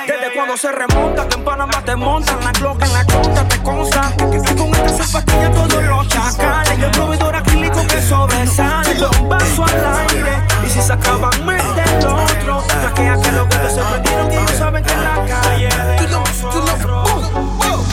Desde 0.08 0.34
cuando 0.34 0.58
se 0.58 0.72
remonta, 0.72 1.28
que 1.28 1.36
en 1.36 1.46
Panamá 1.46 1.84
te 1.86 1.96
montan 1.96 2.44
la 2.44 2.52
cloca 2.52 2.86
en 2.86 2.94
la 2.94 3.06
conta, 3.06 3.48
te 3.48 3.62
consta. 3.62 4.12
Que 4.18 4.56
con 4.56 4.74
esta 4.74 5.04
zapatilla 5.06 5.52
todos 5.52 5.84
los 5.84 6.08
chacales. 6.08 6.80
Y 6.80 6.84
el 6.84 6.92
proveedor 6.92 7.36
acrílico 7.36 7.88
que 7.88 8.02
sobresale, 8.02 8.96
un 9.20 9.30
vaso 9.30 9.64
al 9.64 10.10
aire. 10.10 10.41
Se 10.72 10.94
acaban, 10.94 11.32
el 11.34 12.08
otro. 12.08 12.64
Traquea 12.68 13.18
que 13.22 13.32
los 13.34 13.48
que 13.48 13.70
se 13.70 13.82
perdieron 13.82 14.32
y 14.32 14.36
no 14.36 14.48
saben 14.58 14.84
que 14.84 14.94
en 14.94 15.04
la 15.04 15.26
calle 15.28 15.70
de 16.00 16.08
nosotros. 16.08 17.30
Uh, 17.60 17.84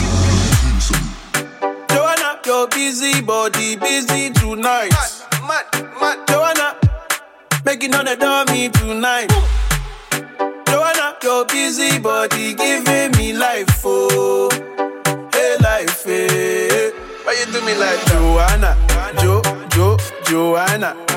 Joanna, 1.93 2.39
your 2.45 2.67
busy 2.69 3.21
body 3.21 3.75
busy 3.75 4.31
tonight. 4.31 4.91
Joanna, 6.27 6.75
making 7.65 7.93
on 7.93 8.05
the 8.05 8.15
dummy 8.15 8.69
tonight. 8.69 9.29
Joanna, 10.65 11.17
your 11.21 11.45
busy 11.45 11.99
body 11.99 12.53
giving 12.55 13.11
me 13.17 13.33
life, 13.33 13.83
oh, 13.85 14.49
hey 15.33 15.57
life, 15.61 16.03
hey. 16.05 16.91
Why 17.23 17.33
you 17.39 17.45
do 17.51 17.61
me 17.65 17.75
like 17.75 18.03
Joanna, 18.05 18.75
Jo, 19.21 19.41
Jo, 19.69 19.97
Joanna? 20.23 21.08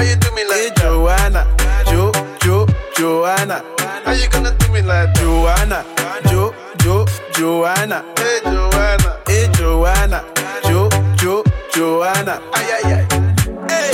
Why 0.00 0.08
you 0.08 0.16
do 0.16 0.32
me 0.32 0.42
like 0.48 0.56
hey, 0.56 0.70
Joanna, 0.80 1.44
Jo, 1.84 2.10
Jo, 2.40 2.66
Joanna? 2.96 3.62
How 4.02 4.12
you 4.12 4.30
gonna 4.30 4.56
do 4.56 4.72
me 4.72 4.80
like 4.80 5.12
Joanna, 5.12 5.84
Jo, 6.30 6.54
Jo, 6.80 7.04
Joanna? 7.36 8.02
Hey 8.16 8.40
Joanna, 8.42 9.18
hey 9.26 9.46
Joanna, 9.52 10.24
Jo, 10.64 10.88
Jo, 11.20 11.44
Joanna. 11.74 12.40
Ay, 12.54 12.64
ay, 12.76 12.92
ay. 12.94 13.06
Hey. 13.68 13.92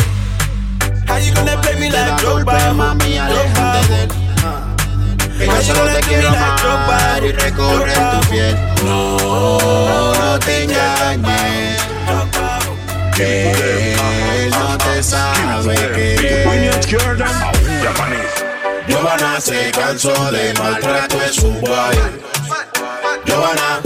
How 1.08 1.16
you 1.16 1.34
gonna 1.34 1.60
play 1.60 1.74
me 1.74 1.90
like 1.90 2.22
Drogba? 2.22 2.72
mami, 2.72 3.18
aléjate 3.18 3.88
de 3.88 4.02
él. 4.04 4.10
Que 5.38 5.46
yo 5.46 5.60
solo 5.62 5.92
te 5.92 6.00
quiero 6.02 6.28
amar 6.28 7.24
y 7.24 7.32
recorrer 7.32 7.98
tu 8.12 8.30
piel. 8.30 8.56
No, 8.84 10.14
no 10.14 10.38
te 10.38 10.62
engañes. 10.62 11.82
Que 13.16 14.25
no 14.50 14.78
te 14.78 15.02
sabe 15.02 15.74
que 15.74 16.44
Giovanna 18.88 19.40
se 19.40 19.70
cansó 19.72 20.30
de 20.30 20.54
maltrato 20.54 21.20
en 21.22 21.32
su 21.32 21.52
guay. 21.52 21.98
Giovanna, 23.24 23.80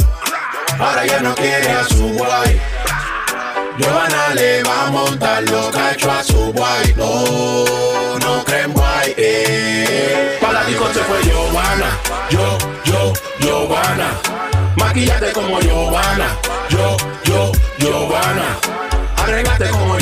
ahora 0.78 1.06
ya 1.06 1.20
no 1.20 1.34
quiere 1.34 1.70
a 1.70 1.84
su 1.84 2.08
guay. 2.14 2.60
Giovanna 3.78 4.34
le 4.34 4.62
va 4.62 4.86
a 4.86 4.90
montar 4.90 5.42
los 5.44 5.66
cachos 5.68 6.12
a 6.12 6.22
su 6.22 6.52
guay. 6.52 6.94
No, 6.96 8.18
no 8.18 8.44
creen 8.44 8.72
guay. 8.72 9.14
Eh. 9.16 10.38
Para 10.40 10.64
la 10.64 10.66
se 10.66 11.00
fue 11.00 11.22
Giovanna. 11.22 11.98
Yo, 12.30 12.58
yo, 12.84 13.12
Giovanna. 13.40 14.10
Maquillate 14.76 15.32
como 15.32 15.60
Giovanna. 15.60 16.36
Yo, 16.68 16.96
yo, 17.24 17.52
Giovanna. 17.78 18.58
Arreglate 19.16 19.68
como 19.70 19.99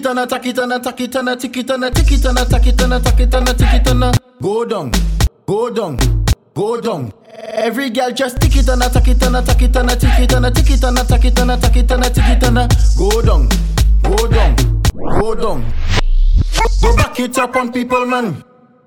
tana, 0.00 0.26
taki 0.26 0.52
tana, 0.52 0.80
taki 0.80 1.08
tana, 1.08 1.36
tiki 1.36 1.62
tana, 1.62 1.90
tiki 1.90 2.18
tana, 2.18 2.44
taki 2.44 2.72
tana, 2.72 3.00
taki 3.00 3.26
tana, 3.26 3.54
tiki 3.54 3.80
tana. 3.84 4.12
Go 4.40 4.64
down, 4.64 4.92
go 5.46 5.70
down, 5.70 5.98
go 6.54 6.80
down. 6.80 7.12
Every 7.52 7.90
girl 7.90 8.10
just 8.10 8.40
tiki 8.40 8.62
tana, 8.62 8.88
taki 8.88 9.14
tana, 9.14 9.42
taki 9.42 9.68
tana, 9.68 9.96
tiki 9.96 10.26
tana, 10.26 10.50
tiki 10.50 10.76
tana, 10.76 11.04
taki 11.04 11.30
tana, 11.30 11.56
taki 11.56 11.82
tana, 11.82 12.10
tiki 12.10 12.38
tana. 12.40 12.68
Go 12.96 13.22
down, 13.22 13.48
go 14.02 14.28
down, 14.28 14.82
go 15.20 15.34
down. 15.34 15.72
Go 16.82 16.96
back 16.96 17.20
it 17.20 17.38
up 17.38 17.56
on 17.56 17.72
people, 17.72 18.06
man. 18.06 18.42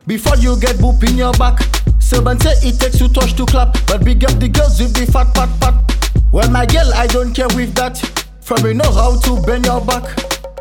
Before 0.07 0.35
you 0.37 0.59
get 0.59 0.77
boop 0.77 1.07
in 1.07 1.17
your 1.17 1.33
back. 1.33 1.59
Seven 1.99 2.39
say 2.39 2.67
it 2.67 2.79
takes 2.79 2.97
two 2.97 3.07
touch 3.07 3.33
to 3.35 3.45
clap, 3.45 3.77
but 3.87 4.03
big 4.03 4.23
up 4.25 4.37
the 4.39 4.49
girls 4.49 4.79
with 4.79 4.93
the 4.93 5.09
fat, 5.11 5.33
fat, 5.35 5.49
fat. 5.59 5.75
Well, 6.31 6.49
my 6.49 6.65
girl, 6.65 6.91
I 6.95 7.07
don't 7.07 7.33
care 7.33 7.47
with 7.55 7.73
that. 7.75 7.97
From 8.41 8.65
you 8.65 8.73
know 8.73 8.91
how 8.91 9.17
to 9.21 9.41
bend 9.45 9.65
your 9.65 9.79
back. 9.79 10.03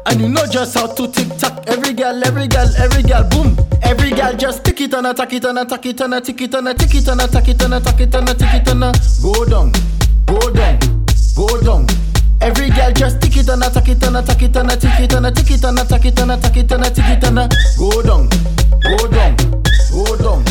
And 0.06 0.20
you 0.20 0.28
know 0.28 0.46
just 0.46 0.74
how 0.74 0.86
to 0.86 1.08
tick 1.08 1.28
tock. 1.38 1.64
Every 1.66 1.92
girl, 1.92 2.22
every 2.24 2.48
girl, 2.48 2.68
every 2.78 3.02
girl, 3.02 3.28
boom. 3.30 3.56
Every 3.82 4.10
girl 4.10 4.34
just 4.34 4.64
tick 4.64 4.80
it 4.80 4.94
and 4.94 5.06
attack 5.06 5.32
it 5.32 5.44
and 5.44 5.58
attack 5.58 5.86
it 5.86 6.00
and 6.00 6.14
a 6.14 6.20
tick 6.20 6.40
it 6.40 6.54
and 6.54 6.68
a 6.68 6.74
tick 6.74 6.94
it 6.94 7.08
and 7.08 7.20
attack 7.20 7.48
it 7.48 7.62
and 7.62 7.74
attack 7.74 8.00
it 8.00 8.14
and 8.14 8.28
a 8.28 8.34
tick 8.34 8.54
it 8.54 8.68
and 8.68 8.80
go 9.22 9.44
down, 9.44 9.72
go 10.26 10.38
down, 10.50 10.78
go 11.36 11.60
down. 11.60 11.86
Every 12.40 12.70
girl 12.70 12.92
just 12.92 13.20
tick 13.20 13.36
it 13.36 13.48
and 13.48 13.62
attack 13.62 13.88
it 13.88 14.02
and 14.02 14.16
attack 14.16 14.42
it 14.42 14.56
and 14.56 14.70
a 14.70 14.76
tick 14.76 15.00
it 15.00 15.12
and 15.12 15.26
a 15.26 15.30
tick 15.30 15.50
it 15.50 15.64
and 15.64 15.78
attack 15.78 16.04
it 16.04 16.18
and 16.18 16.32
attack 16.32 16.56
it 16.56 16.72
and 16.72 16.84
a 16.84 16.90
tick 16.90 17.04
it 17.08 17.24
and 17.24 17.54
go 17.78 18.02
down, 18.02 18.28
go 18.82 19.06
down, 19.08 19.36
go 19.92 20.16
down. 20.16 20.44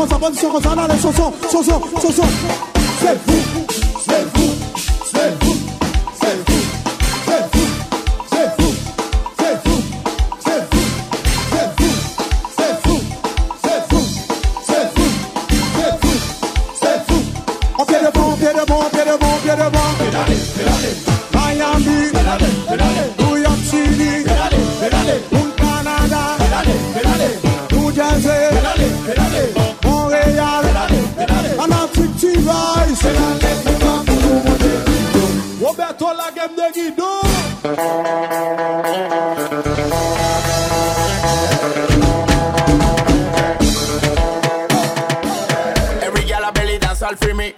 on 0.00 0.08
s'abonne 0.08 0.34
sur 0.34 0.50
Rosanna, 0.50 0.88
les 0.88 0.98
chansons, 0.98 1.32
chansons, 1.50 1.80
chansons. 2.00 2.22
C'est 3.00 3.18
fou, 3.18 3.38
c'est 4.06 4.24
fou, 4.32 4.46
c'est 5.04 5.44
fou, 5.44 5.54
c'est 6.20 6.36
fou, 6.46 6.58
c'est 7.20 7.44
fou, 7.50 7.66
c'est 8.30 8.50
fou, 8.56 8.72
c'est 8.86 9.60
fou, 9.62 9.76
c'est 10.40 10.62
fou, 10.62 10.78
c'est 11.60 11.76
fou, 11.76 11.94
c'est 12.56 12.74
fou, 12.82 12.96
c'est 13.62 13.82
fou, 13.88 14.02
c'est 14.72 14.88
fou, 14.94 15.06
c'est 15.76 15.94
fou, 16.00 16.14
c'est 16.80 16.98
fou. 17.06 17.18
On 17.78 17.84
pied 17.84 17.98
devant, 17.98 18.28
on 18.28 18.36
pied 18.36 18.48
devant, 18.54 18.80
on 18.80 18.90
pied 18.90 19.04
devant, 19.04 19.34
on 19.34 19.40
pied 19.42 19.56
devant. 19.56 19.88
Pédalez, 19.98 20.40
pédalez. 20.56 21.09
La 36.40 36.46
game 36.46 36.56
de 36.56 36.72
Guido. 36.72 37.20
Every 46.02 46.24
girl 46.24 46.44
a 46.44 46.52
belly 46.52 46.78
dance 46.78 47.02
all 47.02 47.16
for 47.16 47.34
me. 47.34 47.54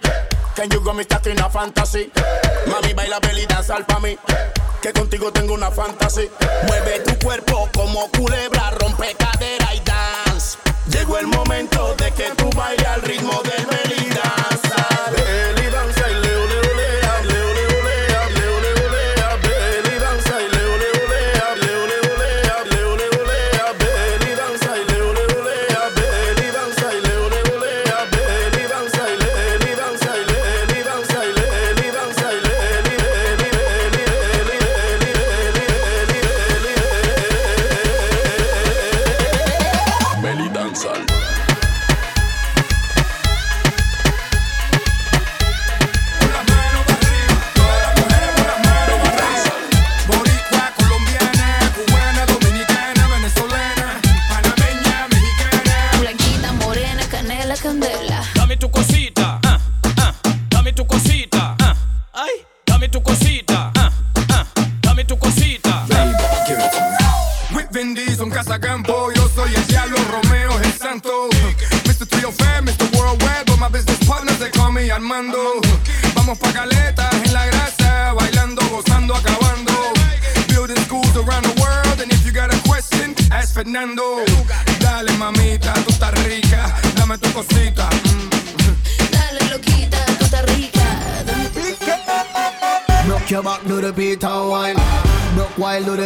Can 0.55 0.69
you 0.71 0.81
go 0.81 0.93
me 0.93 1.03
stuck 1.03 1.25
in 1.27 1.39
a 1.39 1.49
fantasy? 1.49 2.11
Mami 2.67 2.93
baila 2.93 3.21
belly 3.21 3.45
dance 3.45 3.69
all 3.69 3.83
for 3.83 4.01
me. 4.01 4.17
Que 4.81 4.91
contigo 4.91 5.31
tengo 5.31 5.53
una 5.53 5.71
fantasy. 5.71 6.29
Mueve 6.67 6.99
tu 7.05 7.25
cuerpo 7.25 7.69
como 7.73 8.09
culebra, 8.09 8.52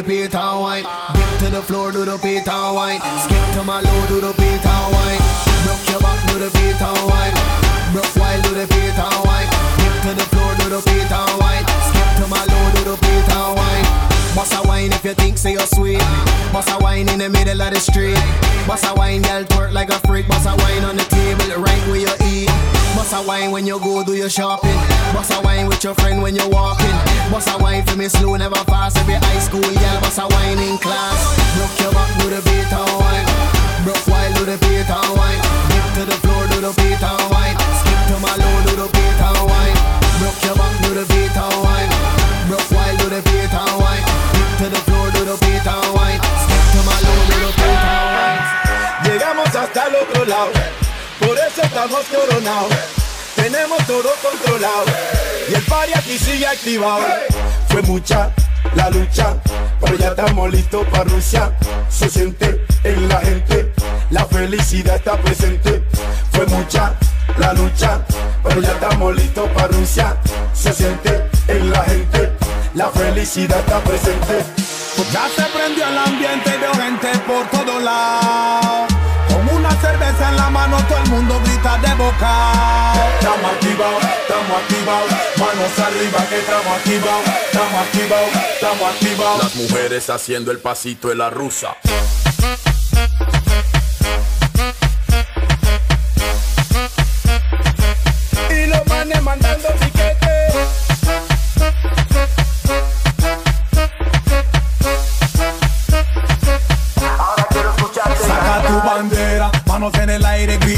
the 0.04 0.38
and 0.38 0.62
wine. 0.62 0.86
Dip 1.14 1.40
to 1.40 1.50
the 1.56 1.62
floor, 1.62 1.92
do 1.92 2.06
the 2.06 2.14
and 2.14 2.76
wine. 2.76 3.02
Skip 3.24 3.46
to 3.56 3.64
my 3.64 3.82
low, 3.82 4.06
do 4.08 4.22
the 4.22 4.30
and 4.30 4.94
wine. 4.94 5.22
Rock 5.66 5.82
your 5.90 6.00
back, 6.00 6.20
do 6.28 6.40
the 6.40 6.50
and 6.50 7.04
wine. 7.10 7.34
Broke 7.94 8.16
wild, 8.16 8.44
do 8.44 8.54
the 8.54 8.66
and 8.68 9.20
wine. 9.26 9.50
Dip 9.80 9.96
to 10.04 10.12
the 10.14 10.26
floor, 10.30 10.52
do 10.60 10.70
the 10.70 10.80
and 10.86 11.40
wine. 11.40 11.66
Skip 11.90 12.10
to 12.20 12.26
my 12.30 12.44
low, 12.46 12.66
do 12.76 12.82
the 12.84 12.96
and 13.34 13.56
wine. 13.58 14.08
Boss 14.36 14.54
a 14.54 14.68
wine 14.68 14.92
if 14.94 15.04
you 15.04 15.14
think 15.16 15.38
say 15.38 15.54
you're 15.54 15.72
sweet. 15.74 16.00
Boss 16.54 16.70
a 16.70 16.78
wine 16.78 17.10
in 17.10 17.20
the 17.20 17.30
middle 17.30 17.60
of 17.60 17.74
the 17.74 17.80
street. 17.80 18.18
Boss 18.68 18.84
a 18.86 18.94
wine, 18.94 19.22
girl 19.22 19.44
twerk 19.46 19.74
like 19.74 19.90
a 19.90 20.00
freak. 20.06 20.28
Boss 20.28 20.46
a 20.46 20.56
wine 20.56 20.84
on 20.84 20.96
the 20.96 21.07
Boss 23.08 23.24
a 23.24 23.26
wine 23.26 23.52
when 23.52 23.66
you 23.66 23.80
go 23.80 24.04
do 24.04 24.16
your 24.20 24.30
shopping. 24.30 24.76
Boss 25.16 25.32
a 25.32 25.40
wine 25.40 25.68
with 25.68 25.82
your 25.82 25.96
friend 25.96 26.22
when 26.22 26.36
you're 26.36 26.50
walking. 26.50 26.92
Boss 27.32 27.48
a 27.48 27.58
wine 27.58 27.86
for 27.86 27.96
me 27.96 28.10
slow, 28.10 28.36
never 28.36 28.60
fast. 28.68 28.98
Every 28.98 29.14
high 29.14 29.40
school 29.40 29.64
girl, 29.64 29.98
boss 30.04 30.20
a 30.20 30.28
wine 30.28 30.60
in 30.60 30.78
class. 30.78 31.16
Rock 31.56 31.72
your 31.80 31.94
back, 31.96 32.12
do 32.20 32.28
the 32.28 32.44
beat 32.44 32.68
and 32.68 32.94
wine. 33.00 33.24
Broke 33.88 34.08
wild, 34.12 34.36
do 34.36 34.44
the 34.44 34.60
beat 34.60 34.92
and 34.92 35.12
wine. 35.16 35.40
Dip 35.72 35.88
to 35.96 36.04
the 36.04 36.18
floor, 36.20 36.52
do 36.52 36.60
the 36.60 36.76
beat 36.76 37.00
and 37.00 37.24
wine. 37.32 37.56
Skip 37.80 38.02
to 38.12 38.16
my 38.20 38.36
low, 38.44 38.56
do 38.68 38.74
the 38.76 38.88
beat 38.92 39.22
and 39.24 39.40
wine. 39.48 39.78
Broke 40.20 40.44
your 40.44 40.56
back, 40.60 40.76
do 40.84 40.92
the 40.92 41.06
beat 41.08 41.32
and 41.32 41.58
wine. 41.64 41.92
Broke 42.52 42.72
wild, 42.76 42.96
do 43.00 43.08
the 43.08 43.24
beat 43.24 43.56
and 43.56 43.76
wine. 43.80 44.04
Dip 44.36 44.52
to 44.60 44.68
the 44.68 44.82
floor, 44.84 45.08
do 45.16 45.22
the 45.32 45.36
beat 45.48 45.64
and 45.64 45.90
wine. 45.96 46.20
Skip 46.44 46.64
to 46.76 46.80
my 46.84 46.98
low, 47.08 47.20
do 47.24 47.36
the 47.40 47.52
beat 47.56 47.84
and 47.88 48.08
wine. 48.20 48.44
Llegamos 49.08 49.48
hasta 49.56 49.88
el 49.88 49.96
otro 49.96 50.28
lado, 50.28 50.52
por 51.24 51.40
eso 51.40 51.64
estamos 51.64 52.04
coronados. 52.12 52.97
Tenemos 53.50 53.78
todo 53.88 54.10
controlado 54.22 54.84
y 55.50 55.54
el 55.54 55.62
party 55.62 55.94
aquí 55.96 56.18
sigue 56.18 56.46
activado. 56.46 57.06
Fue 57.70 57.82
mucha 57.84 58.30
la 58.76 58.90
lucha, 58.90 59.38
pero 59.80 59.96
ya 59.96 60.10
estamos 60.10 60.52
listos 60.52 60.86
para 60.88 61.06
Rusia. 61.06 61.58
Se 61.88 62.10
siente 62.10 62.66
en 62.84 63.08
la 63.08 63.22
gente, 63.22 63.72
la 64.12 64.26
felicidad 64.26 64.98
está 64.98 65.16
presente. 65.22 65.82
Fue 66.34 66.46
mucha 66.48 66.94
la 67.38 67.54
lucha, 67.54 68.02
pero 68.44 68.60
ya 68.60 68.74
estamos 68.74 69.16
listos 69.16 69.50
para 69.52 69.68
Rusia. 69.68 70.18
Se 70.54 70.74
siente 70.74 71.30
en 71.48 71.72
la 71.72 71.84
gente, 71.86 72.34
la 72.74 72.90
felicidad 72.90 73.60
está 73.60 73.80
presente. 73.80 74.44
Ya 75.14 75.30
se 75.34 75.44
prendió 75.58 75.88
el 75.88 75.98
ambiente 75.98 76.54
y 76.54 76.60
veo 76.60 76.74
gente 76.74 77.18
por 77.20 77.48
todos 77.50 77.82
lados. 77.82 79.07
Con 79.30 79.56
una 79.56 79.72
cerveza 79.82 80.30
en 80.30 80.38
la 80.38 80.50
mano 80.50 80.78
todo 80.88 80.98
el 80.98 81.10
mundo 81.10 81.40
grita 81.44 81.78
de 81.78 81.94
boca. 81.96 82.94
Estamos 83.20 83.52
activados, 83.52 84.04
estamos 84.04 84.62
activados, 84.62 85.12
manos 85.38 85.80
arriba 85.80 86.26
que 86.30 86.40
estamos 86.40 86.78
activados, 86.78 87.28
estamos 87.52 87.82
activados, 87.82 88.30
estamos 88.54 88.94
activados. 88.94 89.44
Las 89.44 89.56
mujeres 89.56 90.10
haciendo 90.10 90.52
el 90.52 90.60
pasito 90.60 91.10
de 91.10 91.16
la 91.16 91.30
rusa. 91.30 91.76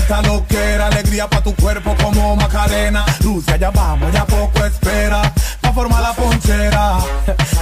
Aire, 0.10 0.22
grita 0.22 0.22
lo 0.22 0.46
que 0.48 0.58
era 0.58 0.88
alegría 0.88 1.28
pa' 1.28 1.42
tu 1.42 1.54
cuerpo 1.56 1.96
como 2.02 2.36
Macarena. 2.36 3.06
Lucia, 3.24 3.58
ya 3.58 3.72
vamos, 3.72 4.12
ya 4.12 4.26
poco 4.26 4.66
espera, 4.66 5.22
pa' 5.62 5.72
formar 5.74 6.02
la 6.02 6.14
ponchera. 6.14 6.98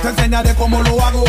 Te 0.02 0.10
enseñaré 0.10 0.54
cómo 0.56 0.82
lo 0.82 1.04
hago, 1.06 1.24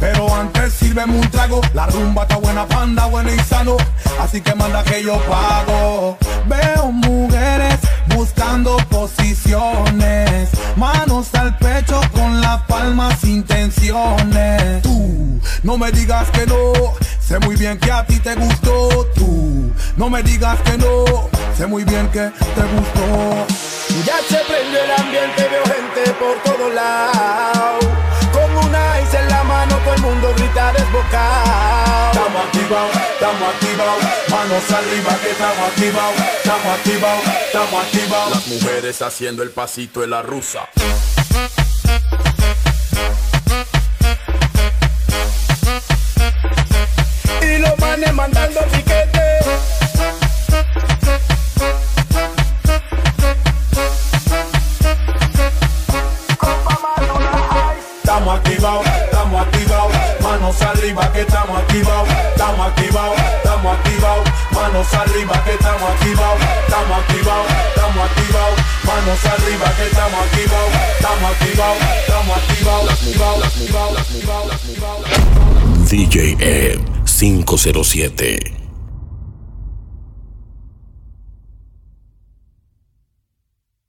pero 0.00 0.34
antes 0.34 0.74
sírveme 0.74 1.14
un 1.18 1.30
trago. 1.30 1.60
La 1.74 1.86
rumba 1.86 2.22
está 2.22 2.36
buena, 2.36 2.66
panda, 2.66 3.06
buena 3.06 3.32
y 3.32 3.38
sano, 3.40 3.76
así 4.20 4.40
que 4.40 4.54
manda 4.54 4.82
que 4.84 5.02
yo 5.02 5.18
pago. 5.28 6.18
Veo 6.46 6.92
mujeres 6.92 7.78
buscando 8.14 8.76
posiciones, 8.90 10.50
manos 10.76 11.34
al 11.34 11.56
pecho 11.58 12.00
con 12.12 12.40
las 12.40 12.62
palmas 12.62 13.24
intenciones. 13.24 14.82
Tú, 14.82 15.40
no 15.62 15.76
me 15.76 15.90
digas 15.92 16.28
que 16.30 16.46
no, 16.46 16.72
sé 17.28 17.38
muy 17.40 17.56
bien 17.56 17.78
que 17.78 17.92
a 17.92 18.04
ti 18.06 18.18
te 18.18 18.34
gustó. 18.34 19.06
Tú, 19.14 19.70
no 19.96 20.08
me 20.08 20.22
digas 20.22 20.58
que 20.62 20.78
no, 20.78 21.04
sé 21.56 21.66
muy 21.66 21.84
bien 21.84 22.08
que 22.08 22.30
te 22.56 22.62
gustó. 22.74 23.46
Ya 24.06 24.16
se 24.28 24.38
prendió 24.46 24.82
el 24.82 24.90
ambiente, 24.92 25.48
veo 25.48 25.64
gente 25.64 26.12
por 26.14 26.36
todos 26.42 26.74
lados. 26.74 27.84
Con 28.32 28.66
una 28.66 29.00
ice 29.02 29.18
en 29.18 29.28
la 29.28 29.44
mano, 29.44 29.76
todo 29.84 29.94
el 29.94 30.00
mundo 30.00 30.32
grita 30.36 30.72
desbocado. 30.72 32.12
Estamos 32.12 32.44
activados, 32.46 32.96
estamos 33.12 33.54
activados, 33.54 34.04
manos 34.30 34.70
arriba 34.70 35.18
que 35.22 35.30
estamos 35.30 35.68
activados, 35.68 36.14
estamos 36.42 36.78
activados, 36.78 37.24
estamos 37.46 37.84
activados. 37.84 38.30
Las 38.30 38.46
mujeres 38.46 39.02
haciendo 39.02 39.42
el 39.42 39.50
pasito 39.50 40.00
de 40.00 40.06
la 40.06 40.22
rusa. 40.22 40.68
Manos 60.48 60.62
arriba 60.62 61.12
que 61.12 61.20
estamos 61.20 61.58
activados, 61.58 62.08
estamos 62.08 62.66
activados, 62.68 63.18
estamos 63.36 63.76
activados, 63.76 64.28
manos 64.52 64.94
arriba 64.94 65.44
que 65.44 65.52
estamos 65.52 65.90
activados, 65.90 66.40
estamos 66.66 66.98
activados, 66.98 67.46
estamos 67.68 68.04
activados, 68.10 68.60
manos 68.84 69.24
arriba 69.26 69.74
que 69.76 69.86
estamos 69.86 70.20
activados, 70.24 70.72
estamos 70.96 71.30
activados, 71.32 71.78
estamos 72.00 72.36
activados, 72.38 72.90
activados, 72.92 73.44
activados, 73.44 73.98
activados, 74.00 74.52
activados. 74.52 75.90
DJ 75.90 76.36
Ed 76.40 76.80
507. 77.04 78.57